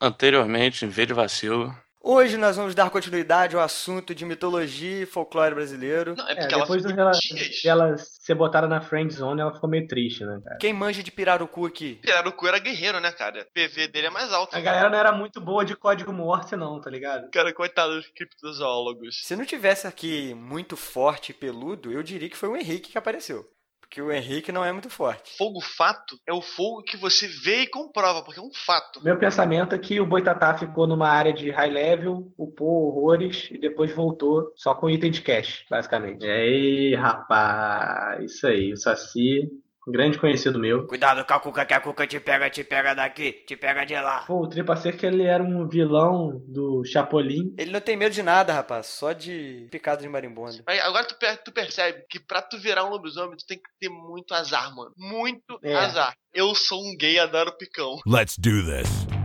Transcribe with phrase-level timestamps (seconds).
[0.00, 1.74] Anteriormente, em vez de vacilo.
[2.08, 6.14] Hoje nós vamos dar continuidade ao assunto de mitologia e folclore brasileiro.
[6.16, 7.62] Não, é É, porque ela depois foi dela, dias.
[7.64, 10.56] dela ser botada na friend zone, ela ficou meio triste, né, cara?
[10.58, 11.96] Quem manja de pirarucu aqui?
[11.96, 13.40] Pirarucu era guerreiro, né, cara?
[13.40, 14.54] O PV dele é mais alto.
[14.56, 17.28] A galera não era muito boa de código morte, não, tá ligado?
[17.32, 19.22] Cara, coitado dos criptozoólogos.
[19.24, 22.98] Se não tivesse aqui muito forte e peludo, eu diria que foi o Henrique que
[22.98, 23.44] apareceu.
[23.88, 25.36] Porque o Henrique não é muito forte.
[25.38, 29.02] Fogo fato é o fogo que você vê e comprova, porque é um fato.
[29.02, 33.58] Meu pensamento é que o Boitatá ficou numa área de high level, upou horrores e
[33.58, 36.26] depois voltou só com item de cash, basicamente.
[36.26, 39.48] E aí, rapaz, isso aí, o Saci,
[39.86, 40.86] um grande conhecido meu.
[40.86, 43.94] Cuidado com a cuca que a cuca te pega, te pega daqui, te pega de
[43.94, 44.24] lá.
[44.26, 47.54] Pô, o Tripa Seca, ele era um vilão do Chapolin.
[47.56, 48.86] Ele não tem medo de nada, rapaz.
[48.86, 50.62] Só de picado de marimbondo.
[50.66, 53.88] Mas agora tu, tu percebe que pra tu virar um lobisomem, tu tem que ter
[53.88, 54.92] muito azar, mano.
[54.96, 55.74] Muito É.
[55.74, 56.14] azar.
[56.34, 57.96] Eu sou um gay, adoro picão.
[58.06, 59.15] Let's do this.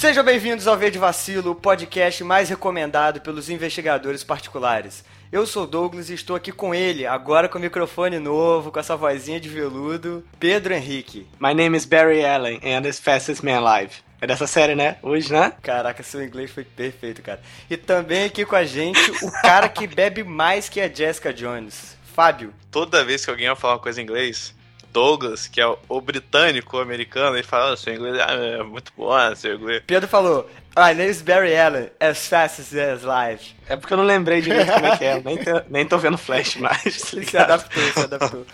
[0.00, 5.04] Sejam bem-vindos ao V de Vacilo, o podcast mais recomendado pelos investigadores particulares.
[5.30, 8.96] Eu sou o Douglas e estou aqui com ele, agora com microfone novo, com essa
[8.96, 11.26] vozinha de veludo, Pedro Henrique.
[11.38, 13.96] My name is Barry Allen and the fastest man alive.
[14.22, 14.96] É dessa série, né?
[15.02, 15.52] Hoje, né?
[15.60, 17.42] Caraca, seu inglês foi perfeito, cara.
[17.68, 21.94] E também aqui com a gente, o cara que bebe mais que a Jessica Jones,
[22.14, 22.54] Fábio.
[22.70, 24.54] Toda vez que alguém vai falar uma coisa em inglês,
[24.92, 28.62] Douglas, que é o, o britânico o americano, ele fala, ah, seu inglês ah, é
[28.62, 29.82] muito bom, seu inglês.
[29.86, 33.42] Pedro falou, My name is Barry Allen, as fast as live.
[33.68, 35.20] É porque eu não lembrei direito como é que é.
[35.20, 36.82] Nem, te- nem tô vendo Flash mais.
[37.00, 38.46] tá Se adaptou, se adaptou.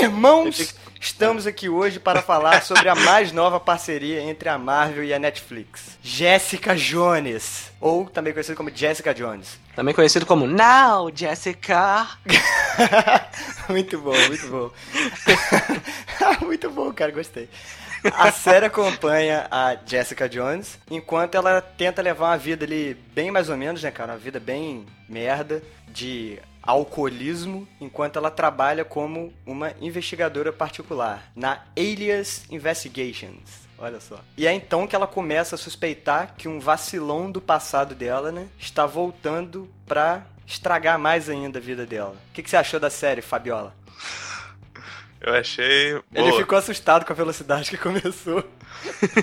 [0.00, 5.12] Irmãos, estamos aqui hoje para falar sobre a mais nova parceria entre a Marvel e
[5.12, 5.98] a Netflix.
[6.02, 9.58] Jessica Jones, ou também conhecido como Jessica Jones.
[9.76, 12.08] Também conhecido como Now, Jessica.
[13.68, 14.70] muito bom, muito bom.
[16.40, 17.50] muito bom, cara, gostei.
[18.14, 23.50] A série acompanha a Jessica Jones enquanto ela tenta levar uma vida ali bem mais
[23.50, 24.12] ou menos, né, cara?
[24.12, 32.44] Uma vida bem merda de alcoolismo, enquanto ela trabalha como uma investigadora particular na Alias
[32.50, 33.64] Investigations.
[33.78, 34.20] Olha só.
[34.36, 38.46] E é então que ela começa a suspeitar que um vacilão do passado dela, né,
[38.58, 42.16] está voltando pra estragar mais ainda a vida dela.
[42.30, 43.74] O que, que você achou da série, Fabiola?
[45.20, 46.38] Eu achei Ele boa.
[46.38, 48.44] ficou assustado com a velocidade que começou.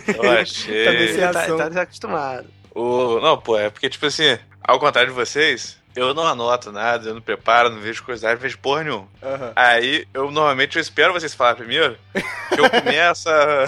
[0.07, 0.85] Eu achei...
[0.85, 2.47] Também sem Ele tá, tá desacostumado.
[2.73, 3.19] O...
[3.19, 7.13] Não, pô, é porque, tipo assim, ao contrário de vocês, eu não anoto nada, eu
[7.13, 9.07] não preparo, não vejo coisa, não vejo porra nenhuma.
[9.21, 9.51] Aham.
[9.55, 13.65] Aí, eu normalmente eu espero vocês falar primeiro, que eu começo a...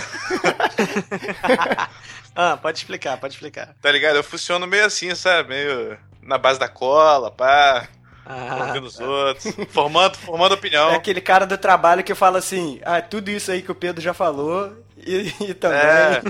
[2.35, 3.75] Ah, pode explicar, pode explicar.
[3.81, 4.15] Tá ligado?
[4.15, 5.49] Eu funciono meio assim, sabe?
[5.49, 7.87] Meio na base da cola, pá,
[8.25, 10.89] Ah, ouvindo os outros, formando, formando opinião.
[10.89, 14.01] É aquele cara do trabalho que fala assim: ah, tudo isso aí que o Pedro
[14.01, 15.79] já falou e, e também.
[15.79, 16.21] É,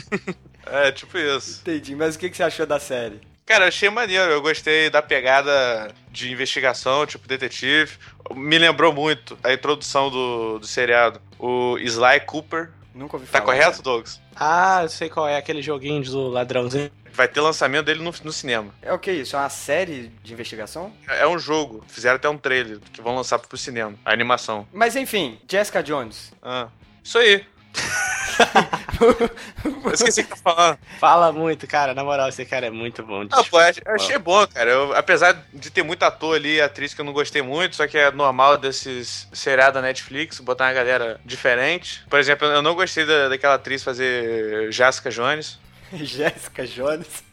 [0.88, 1.62] é, tipo isso.
[1.62, 3.22] Entendi, mas o que, que você achou da série?
[3.46, 4.32] Cara, eu achei maneiro.
[4.32, 7.98] Eu gostei da pegada de investigação, tipo detetive.
[8.36, 11.22] Me lembrou muito a introdução do, do seriado.
[11.38, 12.70] O Sly Cooper.
[12.96, 13.46] Nunca ouvi Tá falar.
[13.54, 14.22] correto, Douglas?
[14.36, 16.92] ah, eu sei qual é aquele joguinho do ladrãozinho.
[17.12, 18.74] Vai ter lançamento dele no, no cinema.
[18.82, 19.36] É o que isso?
[19.36, 20.92] É uma série de investigação?
[21.08, 21.84] É um jogo.
[21.88, 23.94] Fizeram até um trailer que vão lançar pro cinema.
[24.06, 24.68] A animação.
[24.72, 26.32] Mas enfim, Jessica Jones.
[26.42, 26.68] Ah,
[27.04, 27.46] isso aí.
[29.86, 30.78] eu esqueci o que falando.
[31.00, 31.94] Fala muito, cara.
[31.94, 33.26] Na moral, esse cara é muito bom.
[33.32, 34.70] Ah, pô, eu achei bom, cara.
[34.72, 37.98] Eu- apesar de ter muito ator ali, atriz que eu não gostei muito, só que
[37.98, 42.04] é normal desses seriados da Netflix, botar uma galera diferente.
[42.10, 45.60] Por exemplo, eu não gostei da, daquela atriz fazer Jessica Jones.
[45.94, 47.24] Jessica Jones.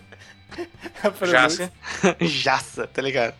[1.03, 1.73] A pronúncia.
[2.03, 2.17] Jaça.
[2.21, 3.35] Jaça, tá ligado?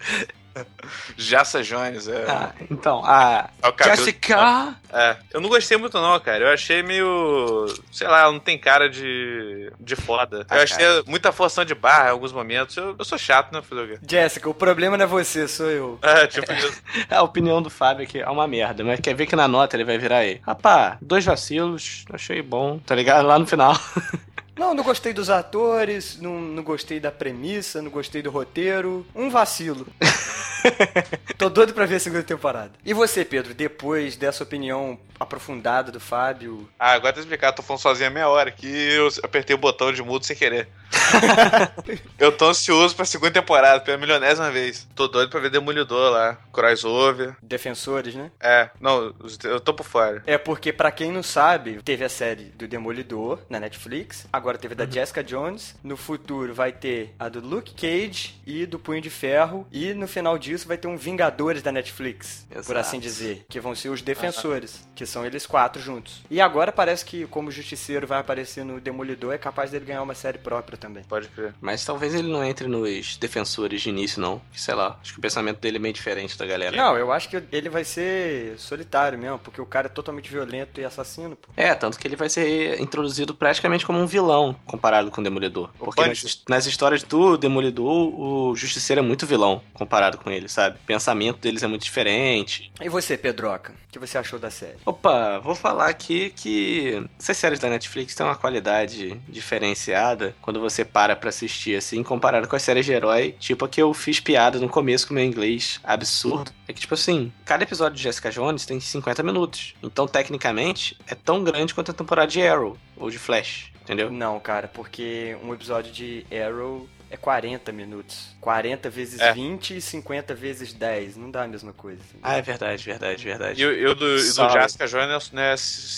[1.17, 2.25] Jassa Jones, é.
[2.29, 4.75] Ah, então, a É cabelo- Jessica.
[4.93, 6.45] É, eu não gostei muito não, cara.
[6.45, 10.45] Eu achei meio, sei lá, ela não tem cara de de foda.
[10.49, 12.77] Ah, eu achei muita forção de barra em alguns momentos.
[12.77, 13.99] Eu, eu sou chato, né, fazer o quê?
[14.09, 15.99] Jessica, o problema não é você, sou eu.
[16.11, 16.83] É, tipo isso.
[17.09, 19.85] A opinião do Fábio aqui é uma merda, mas quer ver que na nota ele
[19.85, 20.41] vai virar aí.
[20.47, 23.27] Rapá, dois vacilos, achei bom, tá ligado?
[23.27, 23.75] Lá no final.
[24.61, 29.07] Não, não gostei dos atores, não, não gostei da premissa, não gostei do roteiro.
[29.15, 29.87] Um vacilo.
[31.39, 32.73] Tô doido pra ver a segunda temporada.
[32.85, 37.81] E você, Pedro, depois dessa opinião aprofundada do Fábio, Ah, agora tá explicado, tô falando
[37.81, 40.69] sozinho há meia hora aqui eu apertei o botão de mudo sem querer.
[42.19, 44.87] Eu tô ansioso pra segunda temporada, pela milionésima vez.
[44.95, 47.37] Tô doido pra ver Demolidor lá, crossover.
[47.43, 48.31] Defensores, né?
[48.41, 49.15] É, não,
[49.45, 50.23] eu tô por fora.
[50.27, 54.75] É porque, pra quem não sabe, teve a série do Demolidor na Netflix, agora teve
[54.75, 59.11] da Jessica Jones, no futuro vai ter a do Luke Cage e do Punho de
[59.11, 62.79] Ferro, e no final disso vai ter um Vingadores da Netflix, por Exato.
[62.79, 66.23] assim dizer, que vão ser os Defensores, que são eles quatro juntos.
[66.31, 70.03] E agora parece que, como o Justiceiro vai aparecer no Demolidor, é capaz dele ganhar
[70.03, 71.00] uma série própria também.
[71.09, 71.55] Pode crer.
[71.61, 74.41] Mas talvez ele não entre nos defensores de início, não.
[74.53, 76.77] Que, sei lá, acho que o pensamento dele é meio diferente da galera.
[76.77, 80.81] Não, eu acho que ele vai ser solitário mesmo, porque o cara é totalmente violento
[80.81, 81.49] e assassino, pô.
[81.57, 85.71] É, tanto que ele vai ser introduzido praticamente como um vilão comparado com o Demolidor.
[85.79, 86.25] Porque Punch.
[86.25, 90.77] nas, nas histórias do Demolidor, o Justiceiro é muito vilão comparado com ele, sabe?
[90.77, 92.73] O pensamento deles é muito diferente.
[92.81, 93.73] E você, Pedroca?
[93.73, 94.77] O que você achou da série?
[94.87, 100.85] Opa, vou falar aqui que essas séries da Netflix têm uma qualidade diferenciada quando você
[100.93, 103.35] para pra assistir, assim, comparado com as séries de herói.
[103.39, 106.51] Tipo a que eu fiz piada no começo com o meu inglês absurdo.
[106.67, 109.75] É que, tipo assim, cada episódio de Jessica Jones tem 50 minutos.
[109.83, 114.11] Então, tecnicamente, é tão grande quanto a temporada de Arrow ou de Flash, entendeu?
[114.11, 118.29] Não, cara, porque um episódio de Arrow é 40 minutos.
[118.41, 119.33] 40 vezes É.
[119.33, 121.17] 20 e 50 vezes 10.
[121.17, 122.01] Não dá a mesma coisa.
[122.23, 123.61] Ah, é verdade, verdade, verdade.
[123.63, 124.51] E, o- e o do, e do.
[124.51, 125.55] Jessica Jones não é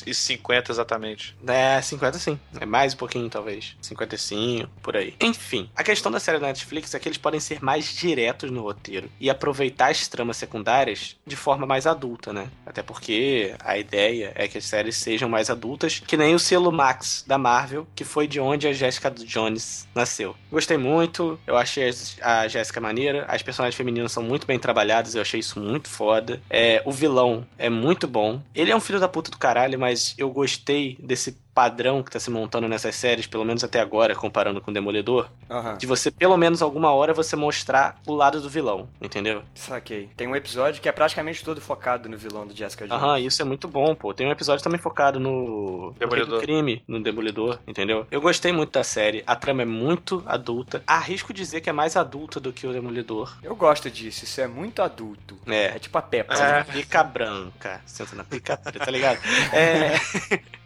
[0.07, 1.37] e 50 exatamente.
[1.47, 2.39] É, 50 sim.
[2.61, 3.77] É mais um pouquinho, talvez.
[3.81, 5.15] 55, por aí.
[5.21, 8.63] Enfim, a questão da série da Netflix é que eles podem ser mais diretos no
[8.63, 12.49] roteiro e aproveitar as tramas secundárias de forma mais adulta, né?
[12.67, 16.73] Até porque a ideia é que as séries sejam mais adultas, que nem o selo
[16.73, 20.35] Max da Marvel, que foi de onde a Jessica Jones nasceu.
[20.51, 21.02] Gostei muito,
[21.47, 21.91] eu achei
[22.21, 26.41] a Jéssica maneira, as personagens femininas são muito bem trabalhadas, eu achei isso muito foda.
[26.49, 28.43] É, o vilão é muito bom.
[28.55, 32.19] Ele é um filho da puta do caralho, mas eu gostei desse padrão que tá
[32.19, 36.37] se montando nessas séries, pelo menos até agora, comparando com Demolidor, Aham, de você, pelo
[36.37, 39.43] menos alguma hora, você mostrar o lado do vilão, entendeu?
[39.55, 40.09] saquei.
[40.17, 43.03] Tem um episódio que é praticamente todo focado no vilão do Jessica Jones.
[43.03, 44.13] Aham, isso é muito bom, pô.
[44.15, 46.37] Tem um episódio também focado no Demolidor.
[46.37, 48.07] no crime, no Demolidor, entendeu?
[48.11, 49.23] Eu gostei muito da série.
[49.27, 50.83] A trama é muito adulta.
[50.87, 53.37] Arrisco dizer que é mais adulta do que o Demolidor.
[53.43, 55.39] Eu gosto disso, isso é muito adulto.
[55.47, 55.79] É É.
[55.79, 56.35] tipo a Peppa.
[56.35, 57.81] Na pica branca.
[57.87, 59.19] Senta na pica preta, tá ligado?
[59.53, 59.93] É.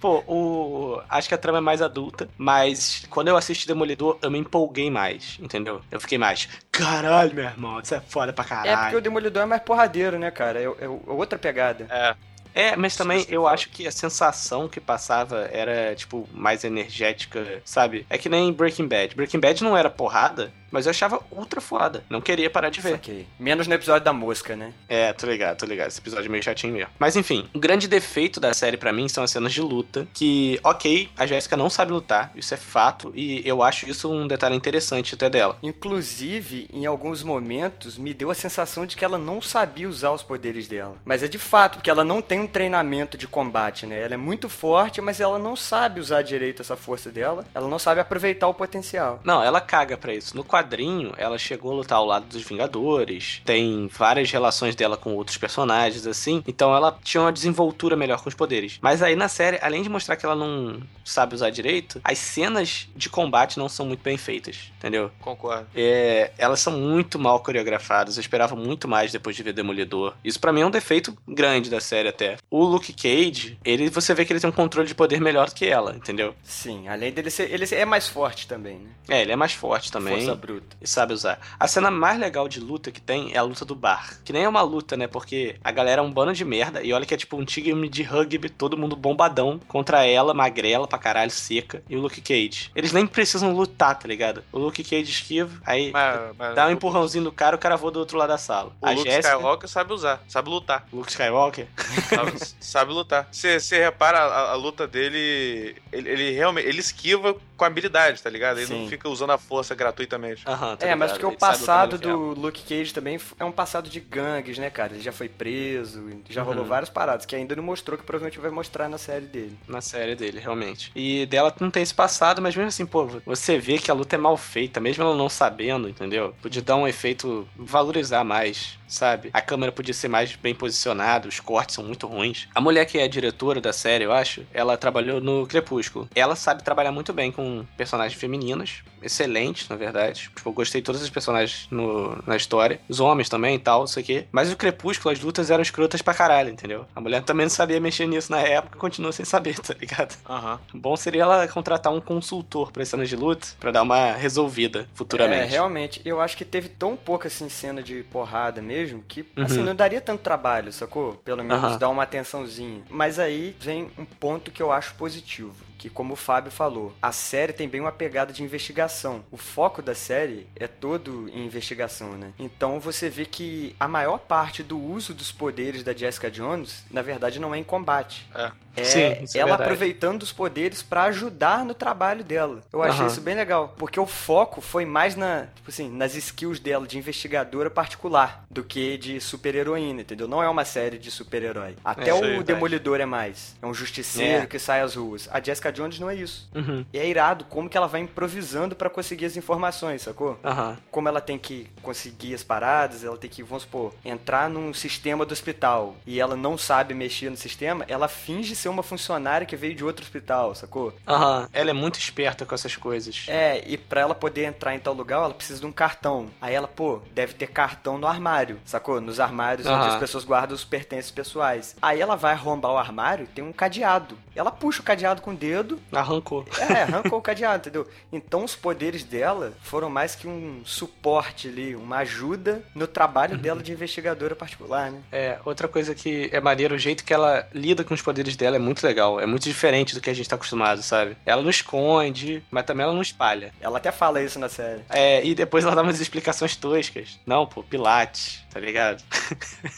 [0.00, 1.00] Pô, o...
[1.08, 4.90] acho que a trama é mais adulta, mas quando eu assisti Demolidor, eu me empolguei
[4.90, 5.80] mais, entendeu?
[5.90, 8.98] Eu fiquei mais, caralho, meu irmão, isso é foda pra É porque caralho.
[8.98, 10.60] o Demolidor é mais porradeiro, né, cara?
[10.60, 11.86] É, é- é outra pegada.
[11.90, 12.14] É.
[12.54, 18.04] É, mas também eu acho que a sensação que passava era, tipo, mais energética, sabe?
[18.10, 19.14] É que nem Breaking Bad.
[19.14, 22.04] Breaking Bad não era porrada, mas eu achava ultra foda.
[22.08, 22.92] Não queria parar de ver.
[22.92, 23.26] Saquei.
[23.38, 24.72] Menos no episódio da mosca, né?
[24.88, 25.88] É, tô ligado, tô ligado.
[25.88, 26.90] Esse episódio é meio chatinho mesmo.
[26.98, 30.06] Mas enfim, o grande defeito da série pra mim são as cenas de luta.
[30.12, 34.26] Que, ok, a Jéssica não sabe lutar, isso é fato, e eu acho isso um
[34.26, 35.58] detalhe interessante até dela.
[35.62, 40.22] Inclusive, em alguns momentos, me deu a sensação de que ela não sabia usar os
[40.22, 40.96] poderes dela.
[41.04, 44.00] Mas é de fato, porque ela não tem um treinamento de combate, né?
[44.00, 47.44] Ela é muito forte, mas ela não sabe usar direito essa força dela.
[47.54, 49.20] Ela não sabe aproveitar o potencial.
[49.24, 50.36] Não, ela caga pra isso.
[50.36, 55.14] No quadrinho, ela chegou a lutar ao lado dos Vingadores, tem várias relações dela com
[55.14, 58.78] outros personagens, assim, então ela tinha uma desenvoltura melhor com os poderes.
[58.82, 62.88] Mas aí na série, além de mostrar que ela não sabe usar direito, as cenas
[62.94, 65.10] de combate não são muito bem feitas, entendeu?
[65.20, 65.66] Concordo.
[65.74, 68.16] É, elas são muito mal coreografadas.
[68.16, 70.14] Eu esperava muito mais depois de ver Demolidor.
[70.24, 72.36] Isso pra mim é um defeito grande da série até.
[72.50, 75.54] O Luke Cage, ele você vê que ele tem um controle de poder melhor do
[75.54, 76.34] que ela, entendeu?
[76.42, 77.52] Sim, além dele ser.
[77.52, 78.90] Ele é mais forte também, né?
[79.08, 80.16] É, ele é mais forte também.
[80.16, 80.76] Força bruta.
[80.80, 81.38] E sabe usar.
[81.60, 84.18] A cena mais legal de luta que tem é a luta do bar.
[84.24, 85.06] Que nem é uma luta, né?
[85.06, 86.82] Porque a galera é um bando de merda.
[86.82, 89.60] E olha que é tipo um time de rugby, todo mundo bombadão.
[89.68, 91.82] Contra ela, magrela pra caralho, seca.
[91.88, 92.70] E o Luke Cage.
[92.74, 94.42] Eles nem precisam lutar, tá ligado?
[94.50, 97.90] O Luke Cage esquiva, aí Mas, mas dá um empurrãozinho no cara, o cara voa
[97.90, 98.72] do outro lado da sala.
[98.80, 100.86] O a Luke Jéssica, Skywalker sabe usar, sabe lutar.
[100.92, 101.66] Luke Skywalker.
[102.08, 103.28] Sabe, sabe lutar.
[103.30, 108.30] Você você repara a, a luta dele, ele, ele realmente ele esquiva com habilidade, tá
[108.30, 108.58] ligado?
[108.58, 108.82] Ele Sim.
[108.82, 110.37] não fica usando a força gratuitamente.
[110.46, 111.10] Aham, tá É, mas ligado?
[111.12, 114.94] porque o lutar passado do Luke Cage também é um passado de gangues, né, cara?
[114.94, 116.68] Ele já foi preso, já rolou Uhum.
[116.68, 119.58] várias paradas que ainda não mostrou, que provavelmente vai mostrar na série dele.
[119.66, 120.90] Na série dele, realmente.
[120.94, 124.16] E dela não tem esse passado, mas mesmo assim, pô, você vê que a luta
[124.16, 126.34] é mal feita, mesmo ela não sabendo, entendeu?
[126.40, 129.30] Podia dar um efeito, valorizar mais, sabe?
[129.32, 132.48] A câmera podia ser mais bem posicionada, os cortes são muito ruins.
[132.54, 136.08] A mulher que é a diretora da série, eu acho, ela trabalhou no Crepúsculo.
[136.14, 140.30] Ela sabe trabalhar muito bem com personagens femininas, excelente, na verdade.
[140.34, 142.80] Tipo, eu gostei de todos os personagens no, na história.
[142.88, 144.26] Os homens também e tal, isso aqui.
[144.32, 146.86] Mas o Crepúsculo, as lutas eram escrotas pra caralho, entendeu?
[146.94, 150.16] A mulher também não sabia mexer nisso na época e continua sem saber, tá ligado?
[150.28, 150.60] Aham.
[150.74, 155.42] Bom seria ela contratar um consultor pra cenas de luta pra dar uma resolvida futuramente.
[155.42, 156.00] É, realmente.
[156.04, 159.64] Eu acho que teve tão pouca assim, cena de porrada mesmo que assim, Uhum.
[159.66, 161.14] não daria tanto trabalho, sacou?
[161.24, 161.78] Pelo menos Aham.
[161.78, 162.82] dar uma atençãozinha.
[162.90, 165.54] Mas aí vem um ponto que eu acho positivo.
[165.78, 169.24] Que, como o Fábio falou, a série tem bem uma pegada de investigação.
[169.30, 172.32] O foco da série é todo em investigação, né?
[172.38, 177.00] Então você vê que a maior parte do uso dos poderes da Jessica Jones, na
[177.00, 178.28] verdade, não é em combate.
[178.34, 178.50] É.
[178.76, 179.62] É Sim, é ela verdade.
[179.64, 182.62] aproveitando os poderes pra ajudar no trabalho dela.
[182.72, 183.06] Eu achei Aham.
[183.08, 186.96] isso bem legal, porque o foco foi mais na, tipo assim, nas skills dela de
[186.96, 190.28] investigadora particular do que de super-heroína, entendeu?
[190.28, 191.74] Não é uma série de super-herói.
[191.84, 192.42] Até É, o é.
[192.44, 193.56] Demolidor é mais.
[193.60, 194.46] É um justiceiro É.
[194.46, 195.28] que sai às ruas.
[195.32, 196.48] A Jessica Jones não é isso.
[196.54, 196.84] Uhum.
[196.92, 200.38] E é irado como que ela vai improvisando pra conseguir as informações, sacou?
[200.44, 200.76] Aham.
[200.90, 205.24] como ela tem que conseguir as paradas, ela tem que, vamos supor, entrar num sistema
[205.24, 209.56] do hospital e ela não sabe mexer no sistema, ela finge ser uma funcionária que
[209.56, 210.92] veio de outro hospital, sacou?
[211.06, 211.48] Aham.
[211.52, 213.26] Ela é muito esperta com essas coisas.
[213.28, 216.28] É, e pra ela poder entrar em tal lugar, ela precisa de um cartão.
[216.40, 219.00] Aí ela, pô, deve ter cartão no armário, sacou?
[219.00, 219.94] Nos armários onde Aham.
[219.94, 221.76] as pessoas guardam os pertences pessoais.
[221.80, 224.16] Aí ela vai arrombar o armário e tem um cadeado.
[224.34, 225.57] Ela puxa o cadeado com o dedo
[225.92, 226.44] Arrancou.
[226.70, 227.88] é, arrancou o cadeado, entendeu?
[228.12, 233.62] Então os poderes dela foram mais que um suporte ali, uma ajuda no trabalho dela
[233.62, 235.00] de investigadora particular, né?
[235.10, 238.56] É, outra coisa que é maneiro, o jeito que ela lida com os poderes dela
[238.56, 239.20] é muito legal.
[239.20, 241.16] É muito diferente do que a gente tá acostumado, sabe?
[241.24, 243.52] Ela não esconde, mas também ela não espalha.
[243.60, 244.82] Ela até fala isso na série.
[244.90, 247.18] É, e depois ela dá umas explicações toscas.
[247.26, 249.02] Não, pô, Pilates, tá ligado?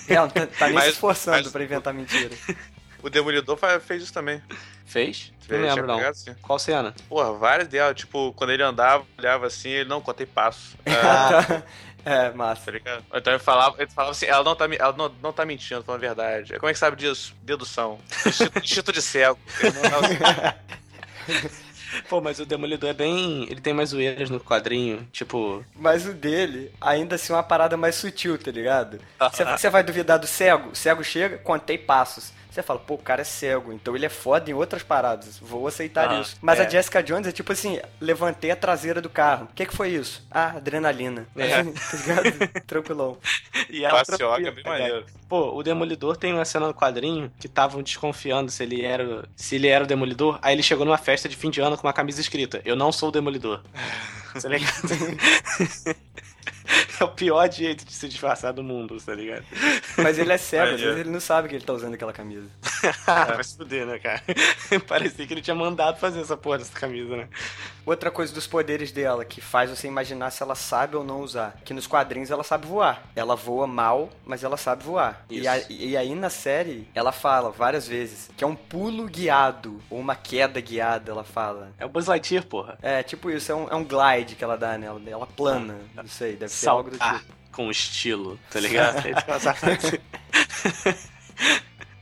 [0.08, 2.30] Ela tá, tá nem Mas- se esforçando mas- pra inventar mentira.
[3.02, 4.42] O Demolidor fez isso também.
[4.90, 5.32] Fez?
[5.42, 5.96] Não Fez, lembro, tinha não.
[5.98, 6.34] pegado, sim.
[6.42, 6.94] Qual cena?
[7.08, 7.94] Porra, várias delas.
[7.96, 10.76] Tipo, quando ele andava, olhava assim, ele não contei passo.
[10.84, 11.62] É, Ah,
[12.02, 12.64] É, massa.
[12.64, 13.04] tá ligado?
[13.14, 16.02] Então ele falava, ele falava assim, ela não tá, ela não, não tá mentindo, falando
[16.02, 16.58] a verdade.
[16.58, 17.34] Como é que sabe disso?
[17.42, 17.98] Dedução.
[18.26, 19.38] Instinto, instinto de cego.
[19.62, 20.56] Não tá-
[22.08, 23.44] Pô, mas o Demolidor é bem.
[23.50, 25.06] Ele tem mais zoeiras no quadrinho.
[25.12, 25.64] Tipo.
[25.74, 28.98] Mas o dele, ainda assim, é uma parada mais sutil, tá ligado?
[29.18, 30.70] Você você vai duvidar do cego?
[30.70, 32.32] O cego chega, contei passos.
[32.50, 35.38] Você fala, pô, o cara é cego, então ele é foda em outras paradas.
[35.38, 36.36] Vou aceitar Ah, isso.
[36.42, 36.66] Mas é.
[36.66, 39.44] a Jessica Jones é tipo assim: levantei a traseira do carro.
[39.50, 40.26] O que, que foi isso?
[40.30, 41.26] Ah, adrenalina.
[41.36, 41.62] É.
[41.62, 42.64] tá ligado?
[42.66, 43.16] Tranquilão.
[43.68, 44.88] E ela Passioca, tranquila, bem tá ligado?
[44.90, 45.06] maneiro.
[45.28, 49.54] Pô, o Demolidor tem uma cena no quadrinho que estavam desconfiando se ele era se
[49.54, 50.38] ele era o Demolidor.
[50.42, 52.90] Aí ele chegou numa festa de fim de ano com uma camisa escrita: Eu não
[52.90, 53.62] sou o Demolidor.
[54.42, 54.72] tá ligado?
[57.00, 59.44] é o pior jeito de se disfarçar do mundo, tá ligado?
[59.96, 62.48] Mas ele é cego, às vezes ele não sabe que ele tá usando aquela camisa.
[63.06, 64.22] Vai se fuder, né, cara?
[64.86, 67.28] Parecia que ele tinha mandado fazer essa porra dessa camisa, né?
[67.90, 71.56] Outra coisa dos poderes dela que faz você imaginar se ela sabe ou não usar.
[71.64, 73.02] Que nos quadrinhos ela sabe voar.
[73.16, 75.24] Ela voa mal, mas ela sabe voar.
[75.28, 79.80] E, a- e aí na série ela fala várias vezes que é um pulo guiado
[79.90, 81.72] ou uma queda guiada, ela fala.
[81.78, 82.78] É o Buzz Lightyear, porra.
[82.80, 85.00] É, tipo isso, é um, é um glide que ela dá nela.
[85.06, 87.32] Ela plana, não sei, deve ser algo do Saltar tipo.
[87.50, 89.02] com estilo, tá ligado?
[89.04, 90.00] Ele faz essa frase.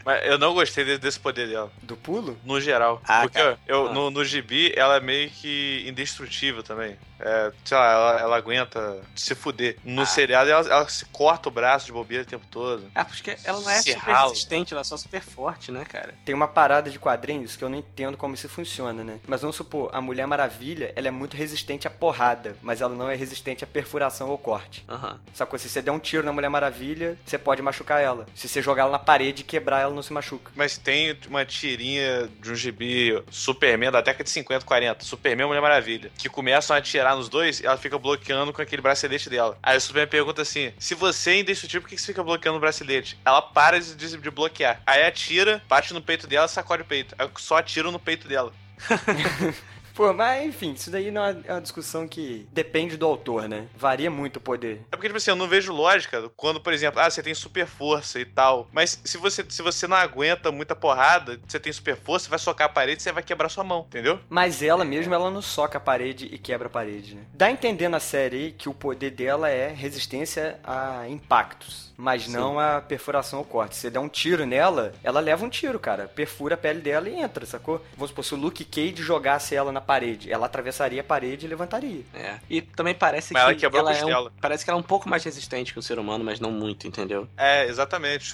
[0.09, 1.71] Mas eu não gostei de- desse poder dela.
[1.83, 2.35] Do pulo?
[2.43, 3.03] No geral.
[3.07, 3.59] Ah, Porque cara.
[3.67, 3.93] eu, Ah.
[3.93, 6.97] no, no gibi, ela é meio que indestrutível também.
[7.21, 9.77] É, sei lá, ela, ela aguenta se fuder.
[9.85, 10.07] No Ah.
[10.07, 12.91] seriado, ela, ela se corta o braço de bobeira o tempo todo.
[12.95, 14.29] Ah, porque ela não é Se super rala.
[14.29, 16.15] resistente, ela é só super forte, né, cara?
[16.25, 19.19] Tem uma parada de quadrinhos que eu não entendo como isso funciona, né?
[19.27, 23.09] Mas vamos supor, a Mulher Maravilha, ela é muito resistente à porrada, mas ela não
[23.11, 24.85] é resistente à perfuração ou corte.
[24.89, 25.19] Aham.
[25.35, 25.59] Sacou?
[25.59, 28.27] Se você der um tiro na Mulher Maravilha, você pode machucar ela.
[28.35, 30.51] Se você jogar ela na parede e quebrar, ela não se machuca.
[30.55, 35.49] Mas tem uma tirinha de um gibi Superman da década de 50, 40, Superman e
[35.49, 39.59] Mulher Maravilha, que começam a atirar nos dois ela fica bloqueando com aquele bracelete dela.
[39.63, 42.61] Aí o Superman pergunta assim: se você é indestrutível, por que você fica bloqueando o
[42.61, 43.19] bracelete?
[43.25, 44.81] Ela para de, de- de bloquear.
[44.87, 47.15] Aí atira, bate no peito dela, sacode o peito.
[47.19, 48.53] Aí só atira no peito dela.
[49.99, 53.67] Pô, mas enfim, isso daí não é é uma discussão que depende do autor, né?
[53.75, 54.83] Varia muito o poder.
[54.93, 57.67] É porque, tipo assim, eu não vejo lógica quando, por exemplo, ah, você tem super
[57.67, 58.69] força e tal.
[58.71, 62.67] Mas se você, se você não aguenta muita porrada, você tem super força, vai socar
[62.67, 64.21] a parede, você vai quebrar sua mão, entendeu?
[64.29, 67.23] Mas ela mesmo, ela não soca a parede e quebra a parede, né?
[67.35, 71.89] Dá a entender na série que o poder dela é resistência a impactos.
[71.97, 73.75] Mas não a perfuração ou corte.
[73.75, 76.07] Você der um tiro nela, ela leva um tiro, cara.
[76.07, 77.85] Perfura a pele dela e entra, sacou?
[77.97, 80.31] Vamos supor, se o Luke Cage jogasse ela na parede.
[80.31, 82.03] Ela atravessaria a parede e levantaria.
[82.13, 82.37] É.
[82.51, 84.33] E também parece Mas que ela quebrou a ela é um, costela.
[84.39, 86.87] parece que ela é um pouco mais resistente que o ser humano, mas não muito,
[86.87, 87.27] entendeu?
[87.39, 88.31] É, exatamente.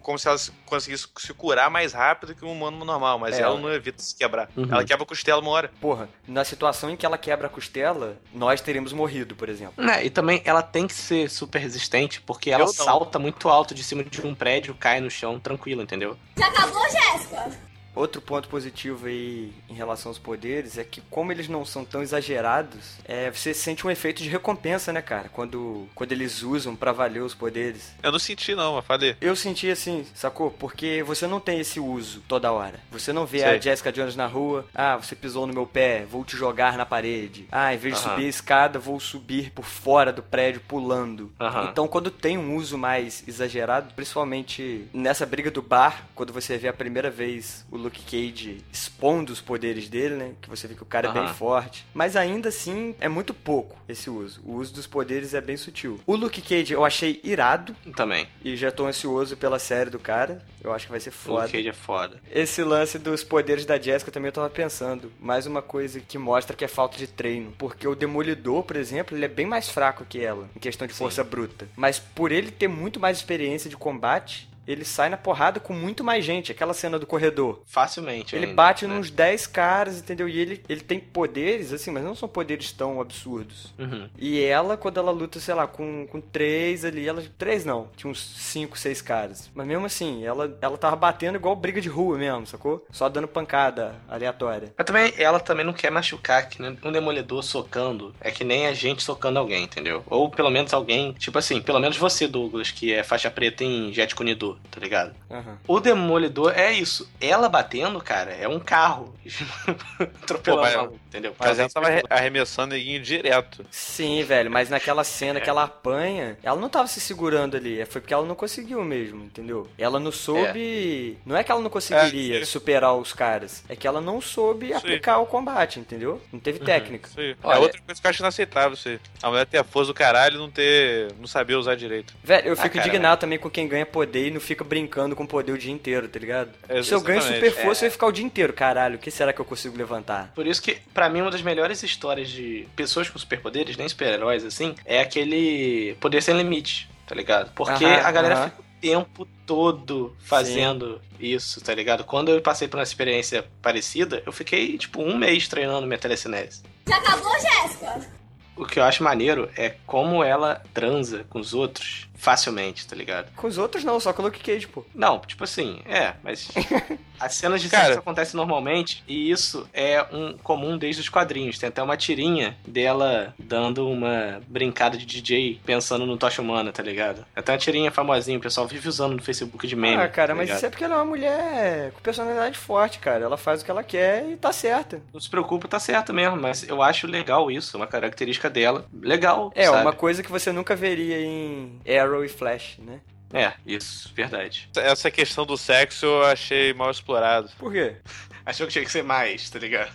[0.00, 3.42] Como se ela se- conseguisse se curar mais rápido que um humano normal, mas É,
[3.42, 4.48] ela não evita se quebrar.
[4.56, 4.68] Uhum.
[4.70, 5.70] Ela quebra a costela uma hora.
[5.80, 9.84] Porra, na situação em que ela quebra a costela, nós teríamos morrido, por exemplo.
[9.90, 13.82] É, e também ela tem que ser super resistente, porque ela salta muito alto de
[13.82, 16.16] cima de um prédio, cai no chão tranquilo, entendeu?
[16.36, 17.73] Já acabou, Jéssica?
[17.94, 22.02] Outro ponto positivo aí em relação aos poderes é que, como eles não são tão
[22.02, 25.28] exagerados, é, você sente um efeito de recompensa, né, cara?
[25.28, 27.92] Quando, quando eles usam pra valer os poderes.
[28.02, 29.16] Eu não senti, não, mas falei.
[29.20, 30.50] Eu senti assim, sacou?
[30.50, 32.80] Porque você não tem esse uso toda hora.
[32.90, 33.48] Você não vê Sei.
[33.48, 36.84] a Jessica Jones na rua, ah, você pisou no meu pé, vou te jogar na
[36.86, 37.46] parede.
[37.50, 38.10] Ah, em vez de Aham.
[38.10, 41.32] subir a escada, vou subir por fora do prédio pulando.
[41.40, 41.68] Aham.
[41.70, 46.68] Então, quando tem um uso mais exagerado, principalmente nessa briga do bar, quando você vê
[46.68, 50.32] a primeira vez o Luke Cage expondo os poderes dele, né?
[50.40, 51.86] Que você vê que o cara é bem forte.
[51.94, 54.40] Mas ainda assim, é muito pouco esse uso.
[54.44, 56.00] O uso dos poderes é bem sutil.
[56.06, 58.26] O Luke Cage eu achei irado, Também.
[58.44, 60.42] e já tô ansioso pela série do cara.
[60.62, 61.42] Eu acho que vai ser O foda.
[61.42, 62.20] Luke Cage é foda.
[62.30, 65.12] Esse lance dos poderes da Jessica também eu tava pensando.
[65.20, 67.52] Mais uma coisa que mostra que é falta de treino.
[67.58, 70.94] Porque o Demolidor, por exemplo, ele é bem mais fraco que ela, em questão de
[70.94, 70.98] Sim.
[71.00, 71.68] força bruta.
[71.76, 76.02] Mas por ele ter muito mais experiência de combate, ele sai na porrada com muito
[76.04, 76.52] mais gente.
[76.52, 77.62] Aquela cena do corredor.
[77.66, 78.34] Facilmente.
[78.34, 78.94] Ele ainda, bate né?
[78.94, 80.28] nos 10 caras, entendeu?
[80.28, 83.72] E ele, ele tem poderes, assim, mas não são poderes tão absurdos.
[83.78, 84.08] Uhum.
[84.18, 87.22] E ela, quando ela luta, sei lá, com, com três ali, ela.
[87.38, 89.50] Três não, tinha uns cinco, seis caras.
[89.54, 92.84] Mas mesmo assim, ela, ela tava batendo igual briga de rua mesmo, sacou?
[92.90, 94.72] Só dando pancada aleatória.
[94.76, 98.72] Mas também, ela também não quer machucar, que um demolidor socando é que nem a
[98.72, 100.02] gente socando alguém, entendeu?
[100.06, 103.92] Ou pelo menos alguém, tipo assim, pelo menos você, Douglas, que é faixa preta em
[103.92, 104.14] jet
[104.54, 105.14] Kunidor, tá ligado?
[105.30, 105.58] Aham.
[105.66, 107.08] O demolidor é isso.
[107.20, 109.14] Ela batendo, cara, é um carro.
[110.22, 111.34] Atropelando, Pô, entendeu?
[111.38, 113.64] Mas ela tava arre- arremessando neguinho direto.
[113.70, 117.84] Sim, velho, mas naquela cena que ela apanha, ela não tava se segurando ali.
[117.86, 119.68] Foi porque ela não conseguiu mesmo, entendeu?
[119.78, 121.18] Ela não soube.
[121.24, 122.44] Não é que ela não conseguiria É, sim.
[122.50, 123.64] superar os caras.
[123.68, 124.74] É que ela não soube Sim.
[124.74, 126.20] aplicar o combate, entendeu?
[126.32, 127.08] Não teve técnica.
[127.08, 127.36] Isso aí.
[127.42, 129.00] Olha- É outra coisa que eu acho inaceitável, aí.
[129.22, 131.12] A mulher ter a força do caralho e não ter.
[131.18, 132.14] não saber usar direito.
[132.22, 135.16] Velho, eu Ah, fico cara, indignado também com quem ganha poder e não fica brincando
[135.16, 136.50] com poder o dia inteiro, tá ligado?
[136.68, 137.44] É, Se eu ganho exatamente.
[137.50, 138.96] super força, eu ia ficar o dia inteiro, caralho.
[138.96, 140.32] O que será que eu consigo levantar?
[140.34, 144.44] Por isso que, pra mim, uma das melhores histórias de pessoas com superpoderes, nem super-heróis,
[144.44, 147.52] assim, é aquele poder sem limite, tá ligado?
[147.54, 148.44] Porque Aham, a galera aham.
[148.50, 152.04] fica o tempo todo fazendo isso, tá ligado?
[152.04, 156.62] Quando eu passei por uma experiência parecida, eu fiquei, tipo, um mês treinando minha telecinese.
[156.86, 158.06] Já acabou, Jéssica?
[158.56, 163.30] O que eu acho maneiro é como ela transa com os outros facilmente, tá ligado?
[163.34, 164.84] Com os outros não, só com o Luke Cage, pô.
[164.94, 166.48] Não, tipo assim, é, mas
[167.18, 171.58] as cenas de Cara- sexo acontecem normalmente e isso é um comum desde os quadrinhos.
[171.58, 176.82] Tem até uma tirinha dela dando uma brincada de DJ pensando no Tocha Humana, tá
[176.82, 177.24] ligado?
[177.34, 180.02] Até uma tirinha famosinha, o pessoal vive usando no Facebook de meme.
[180.02, 180.56] ah, cara, tá mas ligado?
[180.58, 183.24] isso é porque ela é uma mulher com personalidade forte, cara.
[183.24, 185.00] Ela faz o que ela quer e tá certa.
[185.12, 188.86] Não se preocupa, tá certo mesmo, mas eu acho legal isso, uma característica dela.
[189.00, 189.82] Legal, É, sabe?
[189.82, 193.00] uma coisa que você nunca veria em Arrow e Flash, né?
[193.34, 194.68] É, isso, verdade.
[194.76, 197.50] Essa questão do sexo eu achei mal explorado.
[197.58, 197.96] Por quê?
[198.46, 199.90] Achou que tinha que ser mais, tá ligado?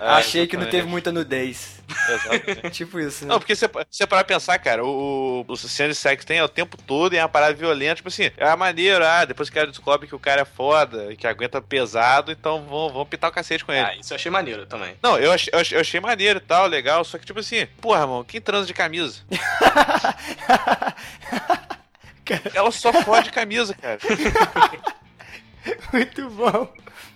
[0.00, 1.82] Ah, Achei que não teve muita nudez.
[2.08, 2.70] Exatamente.
[2.72, 3.32] tipo isso, né?
[3.32, 6.48] Não, porque você, você parar pra pensar, cara, o, o cena de sexo tem o
[6.48, 9.60] tempo todo e é uma parada violenta, tipo assim, é maneiro, ah, depois que o
[9.60, 13.34] cara descobre que o cara é foda, que aguenta pesado, então vão, vão pitar o
[13.34, 13.86] cacete com ele.
[13.86, 14.94] Ah, isso eu achei maneiro também.
[15.02, 17.66] Não, eu achei, eu achei, eu achei maneiro e tal, legal, só que tipo assim,
[17.80, 19.20] porra, irmão, quem transa de camisa?
[22.54, 23.98] Ela só fode camisa, cara.
[25.92, 26.68] Muito bom.